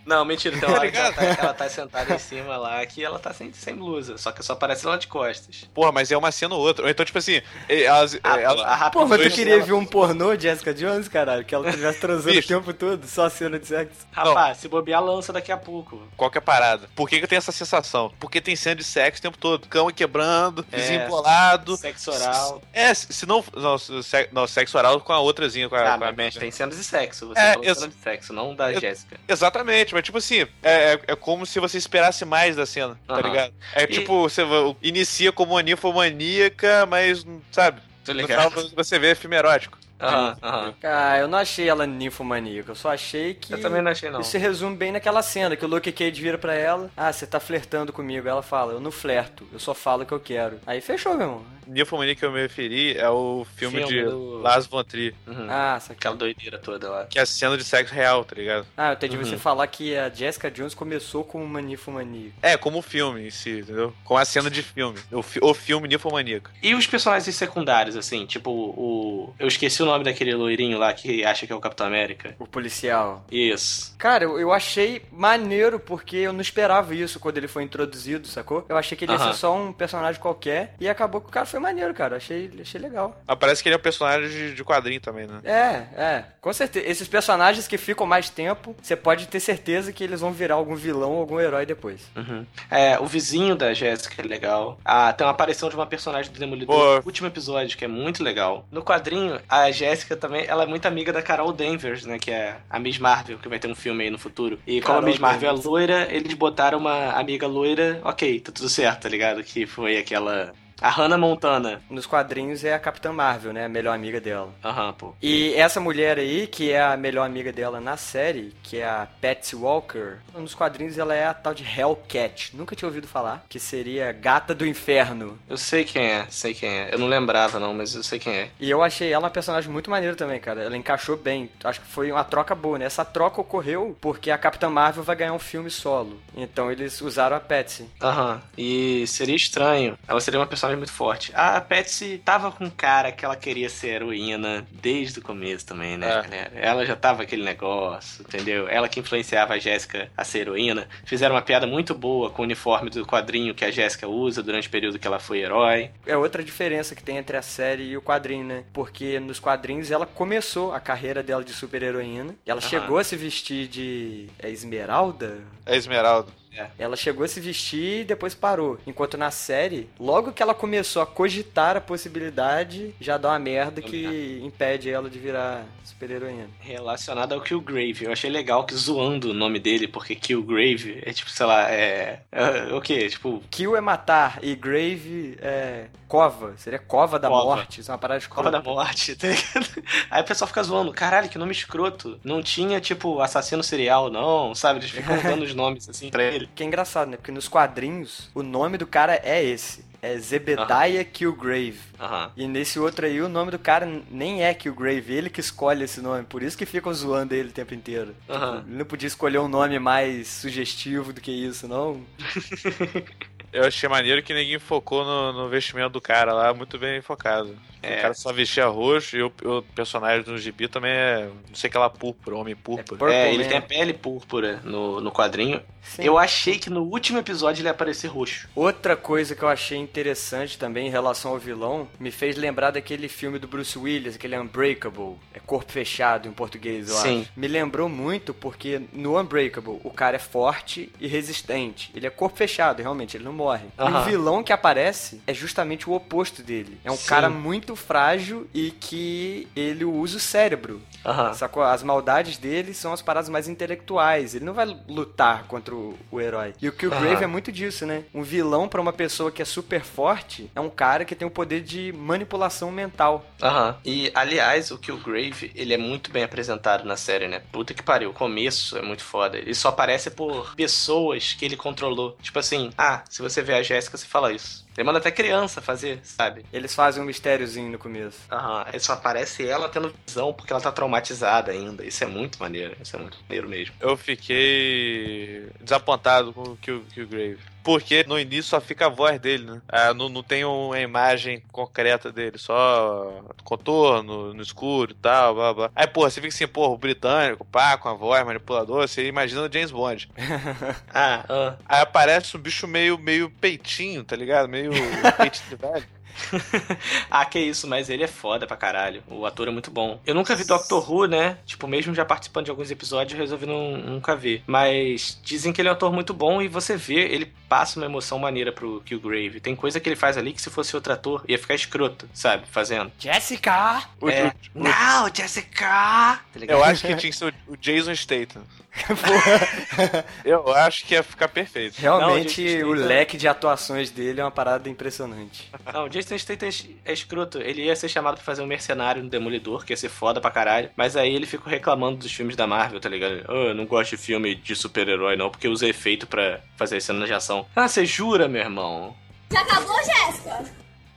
[0.05, 2.87] Não, mentira, tem Tá uma hora que ela tá, ela tá sentada em cima lá,
[2.87, 5.69] que ela tá sem, sem blusa, só que só aparece ela de costas.
[5.75, 6.85] Porra, mas é uma cena ou outra.
[6.85, 8.17] Ou então, tipo assim, elas.
[8.23, 11.45] Ah, elas- a Pô, mas tu queria ela- ver um pornô de Jessica Jones, caralho?
[11.45, 14.07] Que ela estivesse transando o tempo todo, só cena de sexo.
[14.13, 16.01] Rapaz, se bobear, lança daqui a pouco.
[16.17, 16.89] Qual que é a parada?
[16.95, 18.13] Por que, que eu tenho essa sensação?
[18.21, 19.67] Porque tem cena de sexo o tempo todo.
[19.67, 21.77] Cama quebrando, É, vizinho embolado.
[21.77, 22.63] Sexo oral.
[22.73, 23.45] É, se não.
[23.57, 25.95] Não, se- não, sexo oral com a outrazinha, com a.
[25.95, 27.27] Ah, com a- mas tem cenas de sexo.
[27.27, 29.19] Você É, falou cena de sexo, não da Eu- Jéssica.
[29.27, 33.21] Exatamente, mas tipo assim, é, é, é como se você esperasse mais da cena, tá
[33.21, 33.53] ligado?
[33.75, 34.43] É E- tipo, você
[34.83, 37.81] inicia como ninfomaníaca, mas, sabe?
[38.07, 39.77] No final você vê filme erótico.
[40.01, 40.75] Aham, aham.
[40.83, 43.53] Ah, eu não achei ela ninfomaníaca, eu só achei que.
[43.55, 44.21] Eu também não achei, não.
[44.21, 46.91] Isso se resume bem naquela cena que o Luke Cage vira pra ela.
[46.97, 48.29] Ah, você tá flertando comigo.
[48.29, 50.59] Ela fala, eu não flerto, eu só falo o que eu quero.
[50.67, 51.57] Aí fechou, meu irmão.
[51.67, 55.47] Nymphomania que eu me referi é o filme, Filme de do- Lars von Trier, Uhum.
[55.51, 55.97] Ah, saquei.
[55.97, 57.07] Aquela doideira toda lá.
[57.07, 58.65] que é a cena de sexo real, tá ligado?
[58.77, 59.25] Ah, eu entendi Uhum.
[59.25, 62.31] você falar que a Jessica Jones começou com o Manifomania.
[62.41, 63.93] É, como o filme em si, entendeu?
[64.05, 64.97] Com a cena de filme.
[65.11, 66.51] O, fi- o filme Ninfomaníaco.
[66.63, 69.35] E os personagens secundários, assim, tipo o.
[69.37, 72.35] Eu esqueci o nome daquele loirinho lá que acha que é o Capitão América.
[72.39, 73.25] O policial.
[73.31, 73.95] Isso.
[73.99, 78.65] Cara, eu, eu achei maneiro porque eu não esperava isso quando ele foi introduzido, sacou?
[78.69, 79.33] Eu achei que ele ia Aham.
[79.33, 82.17] ser só um personagem qualquer e acabou que o cara foi maneiro, cara.
[82.17, 83.21] Achei, achei legal.
[83.27, 85.41] Ah, parece que ele é um personagem de, de quadrinho também, né?
[85.45, 86.87] É, é, com certeza.
[86.87, 90.75] Esses personagens que ficam mais tempo, você pode ter certeza que eles vão virar algum
[90.75, 92.03] vilão ou algum herói depois.
[92.17, 92.47] Uhum.
[92.71, 94.79] É, o vizinho da Jéssica é legal.
[94.85, 97.01] Ah, tem uma aparição de uma personagem do Demolidor Pô.
[97.01, 98.67] no último episódio, que é muito legal.
[98.71, 102.19] No quadrinho, a Jéssica também, ela é muito amiga da Carol Danvers, né?
[102.19, 104.59] Que é a Miss Marvel, que vai ter um filme aí no futuro.
[104.67, 105.67] E como a Miss Marvel Danvers.
[105.67, 109.43] é loira, eles botaram uma amiga loira, ok, tá tudo certo, tá ligado?
[109.43, 110.53] Que foi aquela.
[110.81, 111.81] A Hannah Montana.
[111.89, 113.65] Nos quadrinhos é a Capitã Marvel, né?
[113.65, 114.53] A melhor amiga dela.
[114.65, 115.15] Aham, pô.
[115.23, 119.09] E essa mulher aí, que é a melhor amiga dela na série, que é a
[119.21, 122.55] Patsy Walker, nos quadrinhos ela é a tal de Hellcat.
[122.55, 123.45] Nunca tinha ouvido falar.
[123.49, 125.39] Que seria Gata do Inferno.
[125.49, 126.93] Eu sei quem é, sei quem é.
[126.93, 128.51] Eu não lembrava, não, mas eu sei quem é.
[128.61, 130.63] E eu achei ela uma personagem muito maneira também, cara.
[130.63, 131.49] Ela encaixou bem.
[131.65, 132.85] Acho que foi uma troca boa, né?
[132.85, 136.21] Essa troca ocorreu porque a Capitã Marvel vai ganhar um filme solo.
[136.37, 137.89] Então eles usaram a Patsy.
[138.03, 138.43] Aham.
[138.59, 139.99] E seria estranho.
[140.07, 141.31] Ela seria uma personagem muito forte.
[141.35, 146.09] A Patsy tava com cara que ela queria ser heroína desde o começo também, né,
[146.09, 146.23] É.
[146.23, 146.51] galera?
[146.55, 148.67] Ela já tava aquele negócio, entendeu?
[148.69, 150.89] Ela que influenciava a Jéssica a ser heroína.
[151.05, 154.67] Fizeram uma piada muito boa com o uniforme do quadrinho que a Jéssica usa durante
[154.69, 155.91] o período que ela foi herói.
[156.07, 158.65] É outra diferença que tem entre a série e o quadrinho, né?
[158.73, 162.35] Porque nos quadrinhos ela começou a carreira dela de super-heroína.
[162.47, 162.69] Ela Aham.
[162.69, 164.29] chegou a se vestir de.
[164.39, 165.39] É Esmeralda?
[165.67, 166.33] É Esmeralda.
[166.79, 168.79] Ela chegou a se vestir e depois parou.
[168.87, 173.81] Enquanto na série, logo que ela começou a cogitar a possibilidade, já dá uma merda
[173.83, 176.49] que impede ela de virar super-heroína.
[176.61, 178.05] Relacionado ao Killgrave.
[178.05, 182.21] Eu achei legal que zoando o nome dele, porque Killgrave é tipo, sei lá, é.
[182.33, 183.09] é o quê?
[183.09, 186.55] Tipo, Kill é matar e Grave é cova.
[186.57, 187.57] Seria cova da Cova.
[187.57, 187.81] morte.
[187.81, 189.83] Isso é uma parada de Cova da Morte, tá ligado?
[190.11, 192.19] Aí o pessoal fica zoando, caralho, que nome escroto.
[192.25, 194.81] Não tinha, tipo, assassino serial, não, sabe?
[194.81, 196.49] Eles ficam dando os nomes assim pra ele.
[196.55, 197.17] Que é engraçado, né?
[197.17, 199.85] Porque nos quadrinhos, o nome do cara é esse.
[200.03, 201.81] É Zebediah Killgrave.
[201.99, 202.31] Aham.
[202.37, 206.01] E nesse outro aí, o nome do cara nem é Killgrave, ele que escolhe esse
[206.01, 206.23] nome.
[206.25, 208.15] Por isso que ficam zoando ele o tempo inteiro.
[208.29, 208.63] Aham.
[208.69, 212.01] Ele não podia escolher um nome mais sugestivo do que isso, não?
[213.57, 217.57] Eu achei maneiro que ninguém focou no, no vestimento do cara lá, muito bem focado.
[217.83, 217.99] É.
[217.99, 221.71] O cara só vestia roxo e o, o personagem do gibi também é, não sei
[221.71, 222.99] que lá, púrpura, homem púrpura.
[222.99, 223.49] Purple É, ele Man.
[223.49, 225.63] tem a pele púrpura no, no quadrinho.
[225.83, 226.03] Sim.
[226.03, 228.49] Eu achei que no último episódio ele ia aparecer roxo.
[228.57, 233.09] Outra coisa que eu achei interessante também em relação ao vilão, me fez lembrar daquele
[233.09, 237.21] filme do Bruce Willis, aquele Unbreakable, é Corpo Fechado em português, eu Sim.
[237.21, 237.31] acho.
[237.37, 241.93] Me lembrou muito porque no Unbreakable o cara é forte e resistente.
[241.95, 243.46] Ele é corpo fechado, realmente, ele não morre.
[243.79, 244.01] Aham.
[244.01, 246.79] O vilão que aparece é justamente o oposto dele.
[246.85, 247.09] É um Sim.
[247.09, 250.81] cara muito frágil e que ele usa o cérebro.
[251.05, 251.33] Aham.
[251.35, 251.63] Sacou?
[251.63, 254.35] As maldades dele são as paradas mais intelectuais.
[254.35, 256.55] Ele não vai lutar contra o, o herói.
[256.61, 257.25] E o Killgrave Aham.
[257.25, 258.05] é muito disso, né?
[258.15, 261.31] Um vilão pra uma pessoa que é super forte é um cara que tem o
[261.31, 263.25] poder de manipulação mental.
[263.43, 263.77] Aham.
[263.85, 267.43] E, aliás, o Killgrave, ele é muito bem apresentado na série, né?
[267.53, 268.11] Puta que pariu.
[268.11, 269.37] O começo é muito foda.
[269.39, 272.17] Ele só aparece por pessoas que ele controlou.
[272.21, 274.67] Tipo assim, ah, se você vê a Jéssica, você fala isso.
[274.77, 276.45] Ele manda até criança fazer, sabe?
[276.53, 278.19] Eles fazem um mistériozinho no começo.
[278.31, 278.65] Aham.
[278.67, 281.85] Aí só aparece ela tendo visão porque ela tá traumatizada ainda.
[281.85, 282.77] Isso é muito maneiro.
[282.83, 283.75] Isso é muito maneiro mesmo.
[283.81, 287.39] Eu fiquei desapontado com o Kill, Killgrave.
[287.67, 289.61] Porque no início só fica a voz dele, né?
[289.69, 295.53] Ah, não, não tem uma imagem concreta dele, só contorno, no escuro e tal, blá
[295.53, 295.71] blá.
[295.75, 299.43] Aí, porra, você fica assim, porra, o britânico, pá, com a voz, manipulador, você imagina
[299.43, 300.09] o James Bond.
[300.95, 301.57] Ah, ah.
[301.67, 304.49] Aí aparece um bicho meio, meio peitinho, tá ligado?
[304.49, 304.71] Meio
[305.19, 305.96] peitinho de velho.
[307.11, 309.03] ah, que isso, mas ele é foda pra caralho.
[309.09, 310.01] O ator é muito bom.
[310.07, 311.39] Eu nunca vi Doctor Who, né?
[311.45, 314.43] Tipo, mesmo já participando de alguns episódios, eu resolvi não, nunca ver.
[314.47, 317.87] Mas dizem que ele é um ator muito bom e você vê, ele passa uma
[317.87, 319.41] emoção maneira pro Killgrave.
[319.41, 322.45] Tem coisa que ele faz ali que se fosse outro ator ia ficar escroto, sabe?
[322.51, 322.91] Fazendo.
[322.99, 323.83] Jessica!
[324.01, 325.67] O- é, o- não, Jessica!
[325.67, 326.21] Tá?
[326.47, 328.43] Eu acho que tinha que ser o o Jason Statham.
[330.25, 331.77] Eu acho que ia ficar perfeito.
[331.79, 335.51] Realmente, Não, o tem- leque de atuações dele é uma parada impressionante.
[335.73, 336.49] Não, o Jason Statham
[336.85, 337.39] é escroto.
[337.41, 340.31] Ele ia ser chamado pra fazer um mercenário no Demolidor, que ia ser foda pra
[340.31, 340.71] caralho.
[340.77, 343.25] Mas aí ele ficou reclamando dos filmes da Marvel, tá ligado?
[343.29, 347.07] Ah, eu não gosto de filme de super-herói, não, porque usa efeito pra fazer cenas
[347.09, 347.47] de ação.
[347.55, 348.95] Ah, você jura, meu irmão?
[349.31, 350.56] Já acabou, Jéssica?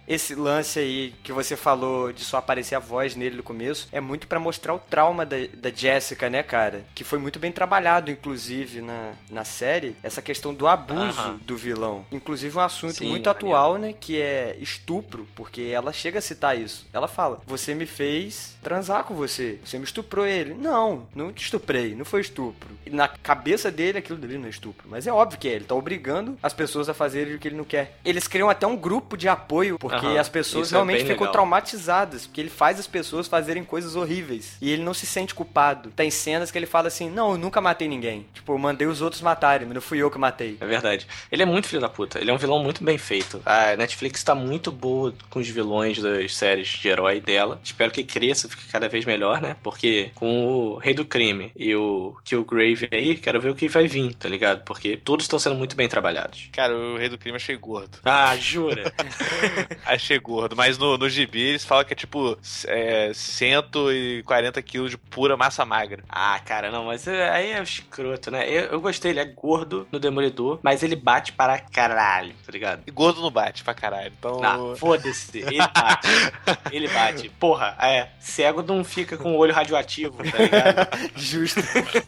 [0.09, 4.01] Esse lance aí que você falou de só aparecer a voz nele no começo é
[4.01, 6.83] muito pra mostrar o trauma da, da Jessica, né, cara?
[6.95, 11.39] Que foi muito bem trabalhado, inclusive, na, na série, essa questão do abuso Aham.
[11.45, 12.05] do vilão.
[12.11, 16.57] Inclusive um assunto Sim, muito atual, né, que é estupro, porque ela chega a citar
[16.57, 16.87] isso.
[16.91, 20.55] Ela fala: "Você me fez transar com você, você me estuprou ele".
[20.55, 22.69] Não, não te estuprei, não foi estupro.
[22.83, 25.65] E na cabeça dele aquilo dele não é estupro, mas é óbvio que é, ele
[25.65, 27.99] tá obrigando as pessoas a fazerem o que ele não quer.
[28.03, 31.05] Eles criam até um grupo de apoio, porque Aham, as pessoas isso é realmente bem
[31.05, 31.31] ficam legal.
[31.31, 34.57] traumatizadas, porque ele faz as pessoas fazerem coisas horríveis.
[34.61, 35.91] E ele não se sente culpado.
[35.91, 38.25] Tem cenas que ele fala assim: "Não, eu nunca matei ninguém.
[38.33, 40.57] Tipo, eu mandei os outros matarem, mas não fui eu que matei".
[40.59, 41.07] É verdade.
[41.31, 42.19] Ele é muito filho da puta.
[42.19, 43.41] Ele é um vilão muito bem feito.
[43.45, 47.59] A Netflix tá muito boa com os vilões das séries de herói dela.
[47.63, 49.55] Espero que cresça, fique cada vez melhor, né?
[49.63, 53.87] Porque com o Rei do Crime e o Killgrave aí, quero ver o que vai
[53.87, 54.63] vir, tá ligado?
[54.63, 56.49] Porque todos estão sendo muito bem trabalhados.
[56.51, 57.97] Cara, o Rei do Crime achei gordo.
[58.03, 58.91] Ah, jura?
[59.93, 60.55] Achei gordo.
[60.55, 65.65] Mas no, no gibi eles falam que é tipo é, 140 quilos de pura massa
[65.65, 66.03] magra.
[66.09, 68.47] ah, cara, não, mas é- aí é escroto, né?
[68.49, 72.83] Eu, eu gostei, ele é gordo no Demolidor, mas ele bate para caralho, tá ligado?
[72.85, 74.11] E gordo não bate pra caralho.
[74.17, 74.39] Então.
[74.39, 75.39] Não, foda-se.
[75.39, 76.07] Ele bate.
[76.71, 77.29] ele bate.
[77.39, 78.09] Porra, é.
[78.19, 81.11] Cego não fica com o olho radioativo, tá ligado?
[81.15, 81.61] Justo.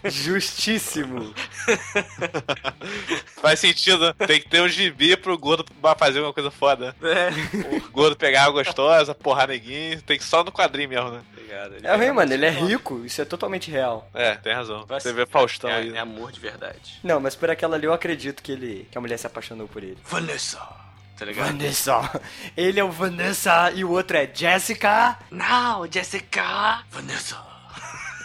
[0.06, 1.34] Justíssimo.
[3.42, 4.14] Faz sentido, né?
[4.28, 6.96] Tem que ter um gibi pro gordo pra fazer uma coisa foda.
[7.02, 7.30] É.
[7.88, 10.02] O gordo pegar água gostosa, porrar neguinho.
[10.02, 11.22] Tem que só no quadrinho mesmo, né?
[11.32, 11.76] Obrigado.
[11.84, 14.10] É ruim, mano, ele é rico, isso é totalmente real.
[14.14, 14.86] É, tem razão.
[14.86, 15.96] Vai Você vê Faustão É, aí.
[15.96, 17.00] é amor de verdade.
[17.04, 19.84] Não, mas por aquela ali eu acredito que ele que a mulher se apaixonou por
[19.84, 19.98] ele.
[20.06, 20.60] Vanessa.
[21.18, 21.48] Tá ligado?
[21.48, 22.22] Vanessa.
[22.58, 25.20] Ele é o Vanessa e o outro é Jessica.
[25.30, 26.84] Não, Jessica.
[26.90, 27.38] Vanessa.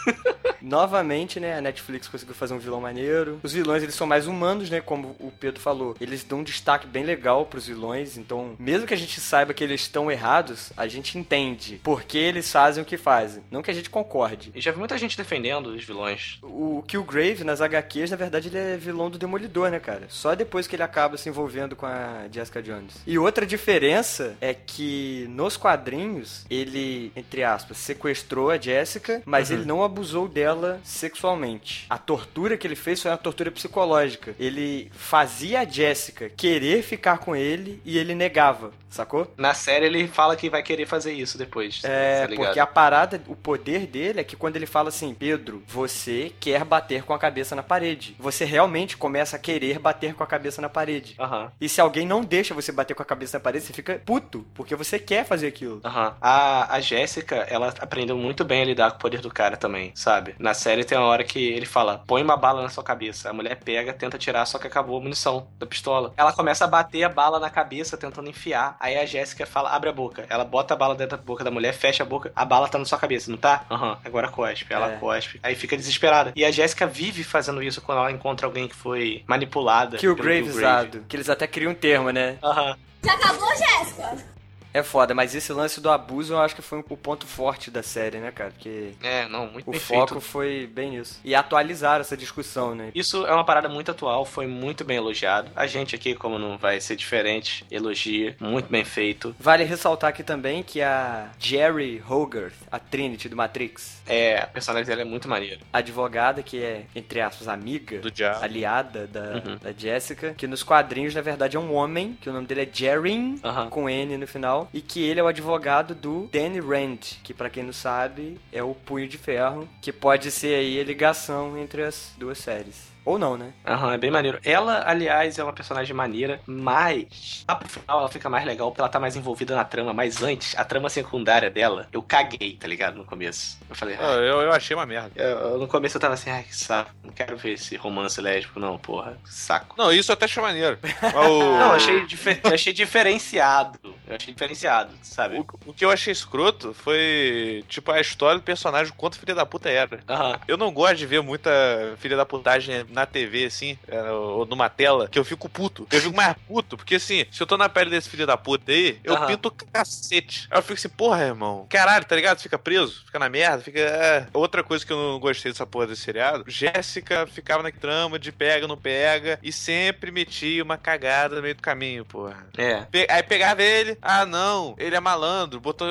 [0.60, 3.38] Novamente, né, a Netflix conseguiu fazer um vilão maneiro.
[3.42, 5.94] Os vilões, eles são mais humanos, né, como o Pedro falou.
[6.00, 9.62] Eles dão um destaque bem legal pros vilões, então, mesmo que a gente saiba que
[9.62, 13.42] eles estão errados, a gente entende por que eles fazem o que fazem.
[13.50, 14.50] Não que a gente concorde.
[14.54, 16.38] E já vi muita gente defendendo os vilões.
[16.42, 20.06] O Killgrave, nas HQs, na verdade, ele é vilão do Demolidor, né, cara?
[20.08, 22.94] Só depois que ele acaba se envolvendo com a Jessica Jones.
[23.06, 29.64] E outra diferença é que nos quadrinhos, ele, entre aspas, sequestrou a Jessica, mas ele
[29.64, 29.95] não abusou
[30.28, 31.86] dela sexualmente.
[31.88, 34.34] A tortura que ele fez foi uma tortura psicológica.
[34.38, 39.32] Ele fazia a Jessica querer ficar com ele e ele negava, sacou?
[39.36, 41.80] Na série ele fala que vai querer fazer isso depois.
[41.84, 45.62] É, tá porque a parada, o poder dele é que quando ele fala assim, Pedro,
[45.66, 48.16] você quer bater com a cabeça na parede.
[48.18, 51.14] Você realmente começa a querer bater com a cabeça na parede.
[51.18, 51.50] Aham.
[51.60, 54.46] E se alguém não deixa você bater com a cabeça na parede, você fica puto,
[54.54, 55.80] porque você quer fazer aquilo.
[55.84, 56.16] Aham.
[56.20, 59.92] A, a Jéssica, ela aprendeu muito bem a lidar com o poder do cara também,
[59.94, 60.34] sabe?
[60.38, 63.30] Na série tem uma hora que ele fala: põe uma bala na sua cabeça.
[63.30, 66.12] A mulher pega, tenta tirar, só que acabou a munição da pistola.
[66.16, 68.76] Ela começa a bater a bala na cabeça, tentando enfiar.
[68.86, 70.24] Aí a Jéssica fala: abre a boca.
[70.28, 72.30] Ela bota a bala dentro da boca da mulher, fecha a boca.
[72.36, 73.64] A bala tá na sua cabeça, não tá?
[73.68, 73.98] Aham.
[74.04, 74.72] Agora cospe.
[74.72, 74.96] Ela É.
[74.96, 75.40] cospe.
[75.42, 76.32] Aí fica desesperada.
[76.36, 79.96] E a Jéssica vive fazendo isso quando ela encontra alguém que foi manipulada.
[79.96, 82.38] Que o Gravezado, que eles até criam um termo, né?
[82.42, 82.76] Aham.
[83.04, 84.35] Já acabou, Jéssica?
[84.76, 87.82] É foda, mas esse lance do abuso eu acho que foi o ponto forte da
[87.82, 88.50] série, né, cara?
[88.50, 90.20] Porque É, não, muito o foco feito.
[90.20, 91.18] foi bem nisso.
[91.24, 92.90] E atualizar essa discussão, né?
[92.94, 95.50] Isso é uma parada muito atual, foi muito bem elogiado.
[95.56, 99.34] A gente aqui, como não vai ser diferente, elogia, muito bem feito.
[99.38, 104.86] Vale ressaltar aqui também que a Jerry Hogarth, a Trinity do Matrix, É, a personagem
[104.86, 105.58] dela é muito maneira.
[105.72, 108.44] advogada que é, entre aspas, amiga, Do diabo.
[108.44, 109.56] aliada da, Uhum.
[109.62, 112.68] da Jessica, que nos quadrinhos, na verdade, é um homem, que o nome dele é
[112.70, 113.68] Jerry, Aham.
[113.70, 117.50] com N no final, e que ele é o advogado do Danny Rand, que pra
[117.50, 121.82] quem não sabe, é o Punho de Ferro, que pode ser aí a ligação entre
[121.82, 122.95] as duas séries.
[123.06, 123.52] Ou não, né?
[123.64, 124.38] Aham, é bem maneiro.
[124.44, 128.80] Ela, aliás, é uma personagem maneira, mas lá pro final ela fica mais legal porque
[128.80, 129.94] ela tá mais envolvida na trama.
[129.94, 132.96] Mas antes, a trama secundária dela, eu caguei, tá ligado?
[132.96, 133.58] No começo.
[133.70, 135.12] Eu falei, Ah, Eu, eu achei uma merda.
[135.14, 138.58] eu- no começo eu tava assim, ai, que saco, não quero ver esse romance lésbico,
[138.58, 139.76] não, porra, saco.
[139.78, 140.76] Não, isso eu até achei maneiro.
[141.14, 143.78] O- Não, eu achei, dife- eu achei diferenciado.
[144.06, 145.38] Eu achei diferenciado, sabe?
[145.38, 149.34] O, o que eu achei escroto foi, tipo, a história do personagem, o quanto filha
[149.34, 150.00] da puta era.
[150.08, 150.38] Aham.
[150.48, 151.50] Eu não gosto de ver muita
[151.98, 155.86] filha da putagem na TV, assim, é, ou numa tela, que eu fico puto.
[155.92, 158.72] Eu fico mais puto, porque assim, se eu tô na pele desse filho da puta
[158.72, 159.26] aí, eu Aham.
[159.26, 160.48] pinto cacete.
[160.50, 161.66] Aí eu fico assim, porra, irmão.
[161.68, 162.40] Caralho, tá ligado?
[162.40, 163.78] Fica preso, fica na merda, fica.
[163.80, 164.26] é.
[164.32, 168.32] Outra coisa que eu não gostei dessa porra desse seriado, Jéssica ficava na trama de
[168.32, 172.46] pega, não pega, e sempre metia uma cagada no meio do caminho, porra.
[172.56, 172.82] É.
[172.90, 175.86] Pe- Aí pegava ele, ah não, ele é malandro, botou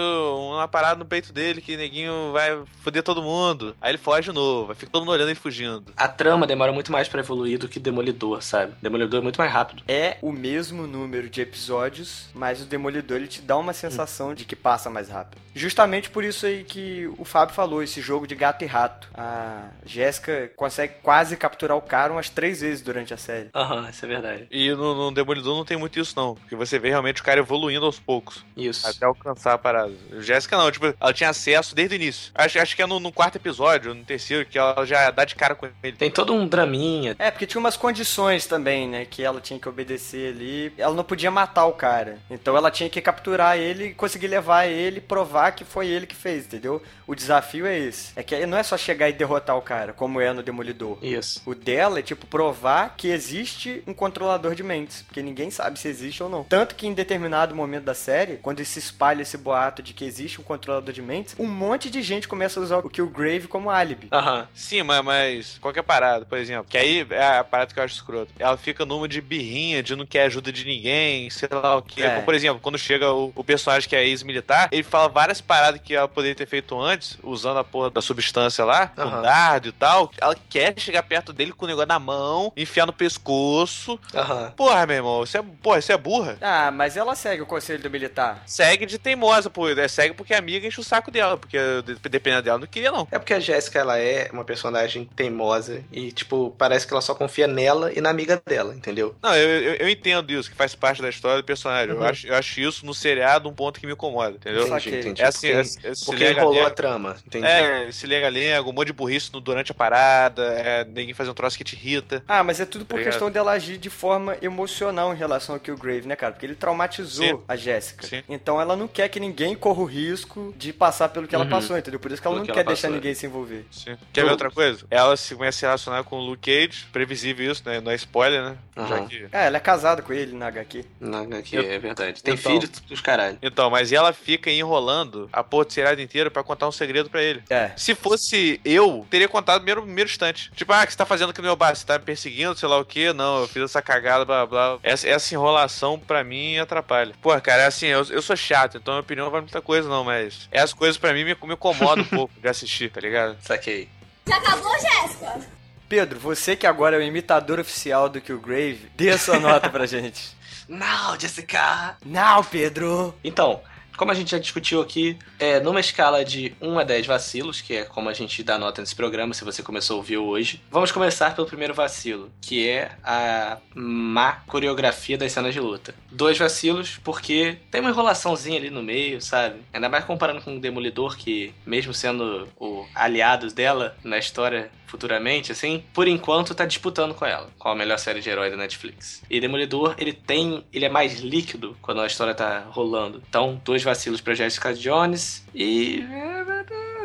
[0.53, 3.75] uma parada no peito dele que neguinho vai foder todo mundo.
[3.81, 5.93] Aí ele foge de novo, aí fica todo mundo olhando ele fugindo.
[5.95, 8.71] A trama demora muito mais pra evoluir do que Demolidor, sabe?
[8.81, 9.83] Demolidor é muito mais rápido.
[9.85, 14.45] É o mesmo número de episódios, mas o Demolidor ele te dá uma sensação de
[14.45, 15.41] que passa mais rápido.
[15.53, 19.09] Justamente por isso aí que o Fábio falou, esse jogo de gato e rato.
[19.13, 23.49] A Jéssica consegue quase capturar o cara umas três vezes durante a série.
[23.53, 24.47] Aham, isso é verdade.
[24.51, 26.35] E no, no Demolidor não tem muito isso, não.
[26.35, 28.43] Porque você vê realmente o cara evoluindo aos poucos.
[28.55, 28.87] Isso.
[28.87, 29.93] Até alcançar a parada.
[30.19, 32.31] Jéssica não, tipo, ela tinha acesso desde o início.
[32.35, 35.35] Acho, acho que é no, no quarto episódio, no terceiro, que ela já dá de
[35.35, 35.97] cara com ele.
[35.97, 36.84] Tem todo um draminha.
[37.17, 39.05] É, porque tinha umas condições também, né?
[39.05, 40.73] Que ela tinha que obedecer ali.
[40.77, 42.17] Ela não podia matar o cara.
[42.29, 46.45] Então ela tinha que capturar ele, conseguir levar ele, provar que foi ele que fez,
[46.45, 46.81] entendeu?
[47.07, 48.11] O desafio é esse.
[48.15, 50.97] É que não é só chegar e derrotar o cara, como é no Demolidor.
[51.01, 51.41] Isso.
[51.45, 55.03] O dela é, tipo, provar que existe um controlador de mentes.
[55.03, 56.43] Porque ninguém sabe se existe ou não.
[56.43, 60.39] Tanto que em determinado momento da série, quando se espalha esse boato de que existe
[60.41, 64.07] um controlador de mentes, um monte de gente começa a usar o Killgrave como álibi.
[64.11, 64.47] Aham.
[64.53, 66.64] Sim, mas, mas qualquer parada, por exemplo.
[66.69, 68.31] Que aí é a parada que eu acho escroto.
[68.39, 72.01] Ela fica numa de birrinha, de não quer ajuda de ninguém, sei lá o que.
[72.03, 72.21] É.
[72.21, 75.93] Por exemplo, quando chega o, o personagem que é ex-militar, ele fala várias paradas que
[75.95, 79.21] ela poderia ter feito antes, usando a porra da substância lá, com Aham.
[79.21, 80.11] dardo e tal.
[80.19, 83.99] Ela quer chegar perto dele com o negócio na mão, enfiar no pescoço.
[84.13, 84.51] Aham.
[84.55, 86.37] Porra, meu irmão, você é, porra, você é burra.
[86.41, 88.43] Ah, mas ela segue o conselho do militar.
[88.45, 89.69] Segue de teimosa, pô.
[89.69, 92.91] É, segue porque a amiga enche o saco dela, porque de- dependendo dela, não queria,
[92.91, 93.07] não.
[93.11, 97.13] É porque a Jéssica, ela é uma personagem teimosa e, tipo, parece que ela só
[97.15, 99.15] confia nela e na amiga dela, entendeu?
[99.21, 101.89] Não, eu, eu, eu entendo isso, que faz parte da história do personagem.
[101.93, 102.05] Eu, Uhum.
[102.07, 104.67] acho, eu acho isso no seriado um ponto que me incomoda, entendeu?
[104.67, 105.21] Entendi, entendi.
[105.21, 107.45] É assim, porque, é, porque enrolou a trama, entendi.
[107.45, 111.33] É, esse lenga-lenga, um monte de burrice no- durante a parada, é, ninguém faz um
[111.33, 112.23] troço que te irrita.
[112.27, 113.11] Ah, mas é tudo por Obrigado.
[113.13, 116.33] questão dela agir de forma emocional em relação ao Killgrave, né, cara?
[116.33, 117.39] Porque ele traumatizou Sim.
[117.47, 118.05] a Jéssica.
[118.05, 118.23] Sim.
[118.27, 121.49] Então ela não quer que ninguém corra o risco de passar pelo que ela Uhum.
[121.49, 121.99] passou, entendeu?
[121.99, 122.95] Por isso que ela Pelo não que quer ela deixar passou.
[122.95, 123.65] ninguém se envolver.
[123.71, 123.97] Sim.
[124.13, 124.85] Quer ver outra coisa?
[124.89, 127.81] Ela se começa a se relacionar com o Luke Cage, previsível isso, né?
[127.81, 128.57] Não é spoiler, né?
[128.77, 128.87] Aham.
[128.87, 129.27] Já que...
[129.31, 130.85] É, ela é casada com ele na HQ.
[130.99, 132.21] Na HQ, Eu- é verdade.
[132.21, 133.37] Tem Então- filho dos caralho.
[133.41, 137.23] Então, mas ela fica enrolando a porra de seriado inteira pra contar um segredo pra
[137.23, 137.41] ele.
[137.49, 137.71] É.
[137.75, 140.51] Se fosse eu, teria contado no primeiro, primeiro instante.
[140.55, 141.75] Tipo, ah, o que você tá fazendo aqui no meu bar?
[141.75, 143.11] Você tá me perseguindo, sei lá o quê?
[143.11, 144.77] Não, eu fiz essa cagada, blá blá.
[144.83, 147.13] Essa, essa enrolação pra mim atrapalha.
[147.21, 149.61] Pô, cara, é assim, eu, eu sou chato, então a minha opinião não vale muita
[149.61, 153.01] coisa, não, mas essas coisas pra mim me, me incomodam um pouco de assistir, tá
[153.01, 153.37] ligado?
[153.41, 153.89] Saquei.
[154.27, 155.54] Já acabou, Jéssica?
[155.87, 159.85] Pedro, você que agora é o imitador oficial do Killgrave, dê a sua nota pra
[159.87, 160.35] gente.
[160.67, 161.95] Não, Jessica!
[162.03, 163.13] Não, Pedro!
[163.23, 163.61] Então,
[163.97, 167.75] como a gente já discutiu aqui, é numa escala de 1 a 10 vacilos, que
[167.75, 170.61] é como a gente dá nota nesse programa, se você começou a ouvir hoje.
[170.69, 175.95] Vamos começar pelo primeiro vacilo, que é a má coreografia das cenas de luta.
[176.11, 179.61] Dois vacilos, porque tem uma enrolaçãozinha ali no meio, sabe?
[179.73, 185.51] Ainda mais comparando com o Demolidor, que mesmo sendo o aliado dela na história futuramente,
[185.51, 189.21] assim, por enquanto tá disputando com ela, com a melhor série de herói da Netflix.
[189.29, 193.21] E Demolidor, ele tem, ele é mais líquido quando a história tá rolando.
[193.27, 196.03] Então, dois vacilos pra Jessica Jones e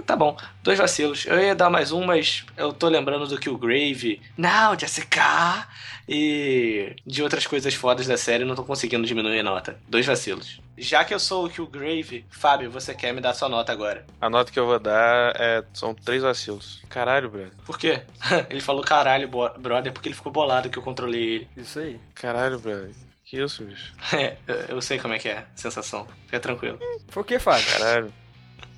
[0.03, 1.25] tá bom, dois vacilos.
[1.27, 4.21] Eu ia dar mais um, mas eu tô lembrando do Killgrave.
[4.37, 5.69] Não, Jessica!
[6.09, 9.79] E de outras coisas fodas da série, não tô conseguindo diminuir a nota.
[9.89, 10.61] Dois vacilos.
[10.77, 14.05] Já que eu sou o Killgrave, Fábio, você quer me dar sua nota agora?
[14.21, 16.83] A nota que eu vou dar é, são três vacilos.
[16.89, 17.53] Caralho, Breno.
[17.65, 18.03] Por quê?
[18.51, 21.49] ele falou caralho, brother, porque ele ficou bolado que eu controlei ele.
[21.57, 22.01] Isso aí.
[22.15, 23.10] Caralho, Breno.
[23.31, 23.93] Que isso, bicho?
[24.13, 24.37] É,
[24.69, 26.05] eu- sei como é que é a sensação.
[26.27, 26.81] Fica tranquilo.
[27.09, 27.65] Foi o que, Fábio?
[27.79, 28.13] Caralho.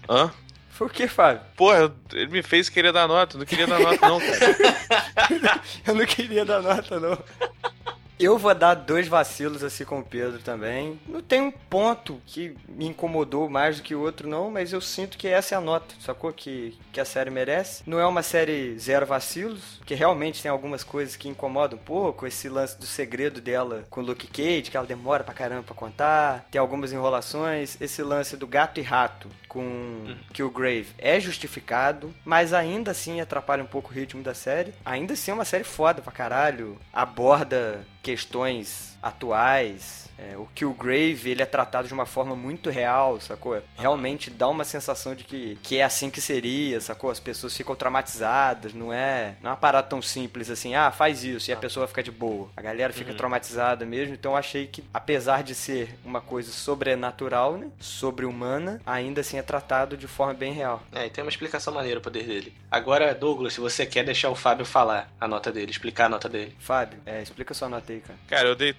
[0.06, 0.30] Hã?
[0.68, 1.40] Foi o que, Fábio?
[1.56, 3.36] Porra, ele me fez querer dar nota.
[3.36, 5.60] Eu não queria dar nota, não, cara.
[5.86, 7.18] Eu não queria dar nota, não.
[8.22, 11.00] Eu vou dar dois vacilos assim com o Pedro também.
[11.08, 14.80] Não tem um ponto que me incomodou mais do que o outro, não, mas eu
[14.80, 16.32] sinto que essa é a nota, sacou?
[16.32, 17.82] Que, que a série merece.
[17.84, 22.24] Não é uma série zero vacilos, que realmente tem algumas coisas que incomodam um pouco.
[22.24, 25.74] Esse lance do segredo dela com o Luke Cage, que ela demora pra caramba pra
[25.74, 26.46] contar.
[26.48, 27.76] Tem algumas enrolações.
[27.80, 33.66] Esse lance do gato e rato com Killgrave é justificado, mas ainda assim atrapalha um
[33.66, 34.72] pouco o ritmo da série.
[34.84, 36.78] Ainda assim é uma série foda pra caralho.
[36.92, 40.02] Aborda questões atuais.
[40.18, 43.60] É, o Killgrave, ele é tratado de uma forma muito real, sacou?
[43.76, 47.10] Realmente dá uma sensação de que, que é assim que seria, sacou?
[47.10, 51.24] As pessoas ficam traumatizadas, não é, não é uma parada tão simples assim, ah, faz
[51.24, 52.48] isso e a pessoa fica de boa.
[52.56, 57.56] A galera fica traumatizada mesmo, então eu achei que, apesar de ser uma coisa sobrenatural,
[57.56, 60.82] né, sobre-humana, ainda assim é tratado de forma bem real.
[60.92, 62.54] É, e tem uma explicação maneira o poder dele.
[62.70, 66.28] Agora, Douglas, se você quer deixar o Fábio falar a nota dele, explicar a nota
[66.28, 66.54] dele.
[66.60, 68.18] Fábio, é, explica sua nota aí, cara.
[68.28, 68.72] Cara, eu dei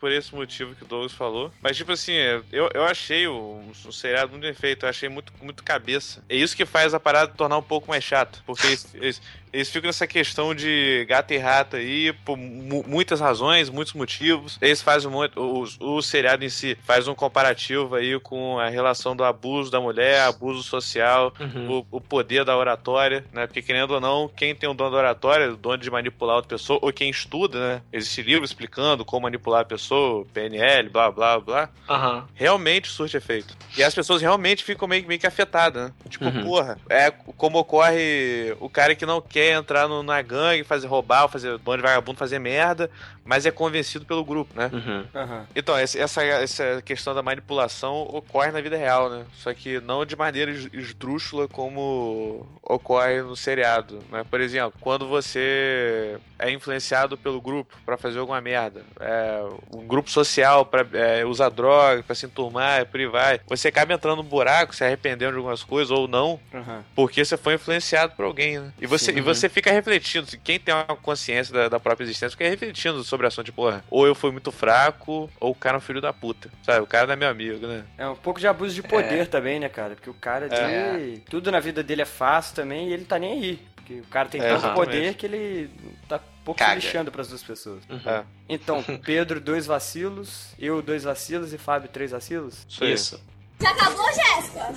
[0.00, 1.52] por esse motivo que o Douglas falou.
[1.60, 2.12] Mas, tipo assim,
[2.52, 4.84] eu, eu achei o, o seriado muito bem feito.
[4.86, 6.22] Eu achei muito, muito cabeça.
[6.28, 8.42] É isso que faz a parada tornar um pouco mais chato.
[8.46, 9.20] Porque esse-
[9.52, 14.58] eles ficam nessa questão de gato e rato aí, por mu- muitas razões, muitos motivos.
[14.60, 15.40] Eles fazem muito.
[15.40, 19.80] O, o seriado em si faz um comparativo aí com a relação do abuso da
[19.80, 21.84] mulher, abuso social, Uhum.
[21.90, 23.46] o, o poder da oratória, né?
[23.46, 26.56] Porque querendo ou não, quem tem o dom da oratória, o dom de manipular outra
[26.56, 27.82] pessoa, ou quem estuda, né?
[27.92, 31.68] Existe livro explicando como manipular a pessoa, PNL, blá blá blá.
[31.88, 32.26] Aham.
[32.34, 33.56] Realmente surte efeito.
[33.76, 35.92] E as pessoas realmente ficam meio, meio que afetadas, né?
[36.08, 36.42] Tipo, Uhum.
[36.44, 41.28] porra, é como ocorre o cara que não quer entrar no, na gangue, fazer roubar,
[41.28, 42.90] fazer bando de vagabundo, fazer merda,
[43.26, 44.70] mas é convencido pelo grupo, né?
[44.72, 45.04] Uhum.
[45.14, 45.46] Aham.
[45.54, 49.24] Então, essa, essa questão da manipulação ocorre na vida real, né?
[49.34, 54.24] Só que não de maneira es- esdrúxula como ocorre no seriado, né?
[54.30, 59.40] Por exemplo, quando você é influenciado pelo grupo pra fazer alguma merda, é,
[59.74, 63.92] um grupo social pra é, usar droga, pra se enturmar, por aí vai, você acaba
[63.94, 66.84] entrando num buraco, se arrependendo de algumas coisas ou não, Aham.
[66.94, 68.72] porque você foi influenciado por alguém, né?
[68.80, 69.18] E você, Sim.
[69.18, 70.26] e você fica refletindo.
[70.44, 73.82] Quem tem uma consciência da, da própria existência fica refletindo sobre a ação de porra.
[73.90, 76.50] Ou eu fui muito fraco, ou o cara é um filho da puta.
[76.62, 76.80] Sabe?
[76.80, 77.84] O cara não é meu amigo, né?
[77.96, 79.94] É um pouco de abuso de poder também, né, cara?
[79.94, 83.32] Porque o cara ali, tudo na vida dele é fácil também e ele tá nem
[83.32, 83.66] aí.
[83.76, 84.84] Porque o cara tem É, tanto exatamente.
[84.84, 85.70] poder que ele
[86.08, 86.80] tá pouco Caga.
[86.80, 87.82] se lixando pras duas pessoas.
[87.88, 88.00] Uhum.
[88.04, 88.24] É.
[88.48, 92.66] Então, Pedro, dois vacilos, eu, dois vacilos e Fábio, três vacilos?
[92.68, 92.84] Isso.
[92.84, 93.24] Isso.
[93.60, 94.74] Já acabou, Jéssica?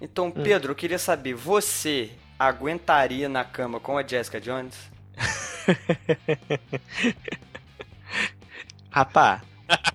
[0.00, 4.74] Então, Pedro, eu queria saber, você aguentaria na cama com a Jessica Jones?
[8.90, 9.42] Rapá,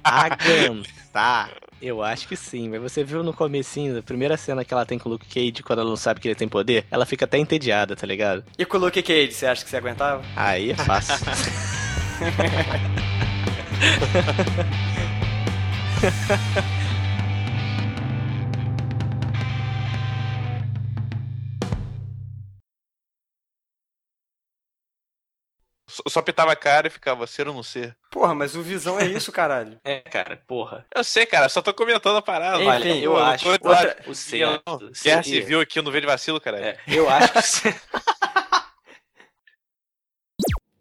[0.03, 1.51] aguentar.
[1.81, 4.97] Eu acho que sim, mas você viu no comecinho, da primeira cena que ela tem
[4.97, 7.37] com o Luke Cage, quando ela não sabe que ele tem poder, ela fica até
[7.37, 8.43] entediada, tá ligado?
[8.57, 10.23] E com o Luke Cage, você acha que você aguentava?
[10.35, 11.15] Aí é fácil.
[26.07, 27.95] Só, pitava a cara e ficava ser ou não ser.
[28.11, 29.79] Porra, mas o Visão é isso, caralho.
[29.83, 30.85] é, cara, porra.
[30.93, 32.57] Eu sei, cara, só tô comentando a parada.
[32.57, 33.43] Enfim, Olha, eu Pô, acho.
[33.45, 36.59] tô- outra- O certo Guerra civil aqui no Veio de Vacilo, cara.
[36.59, 37.75] É, eu acho que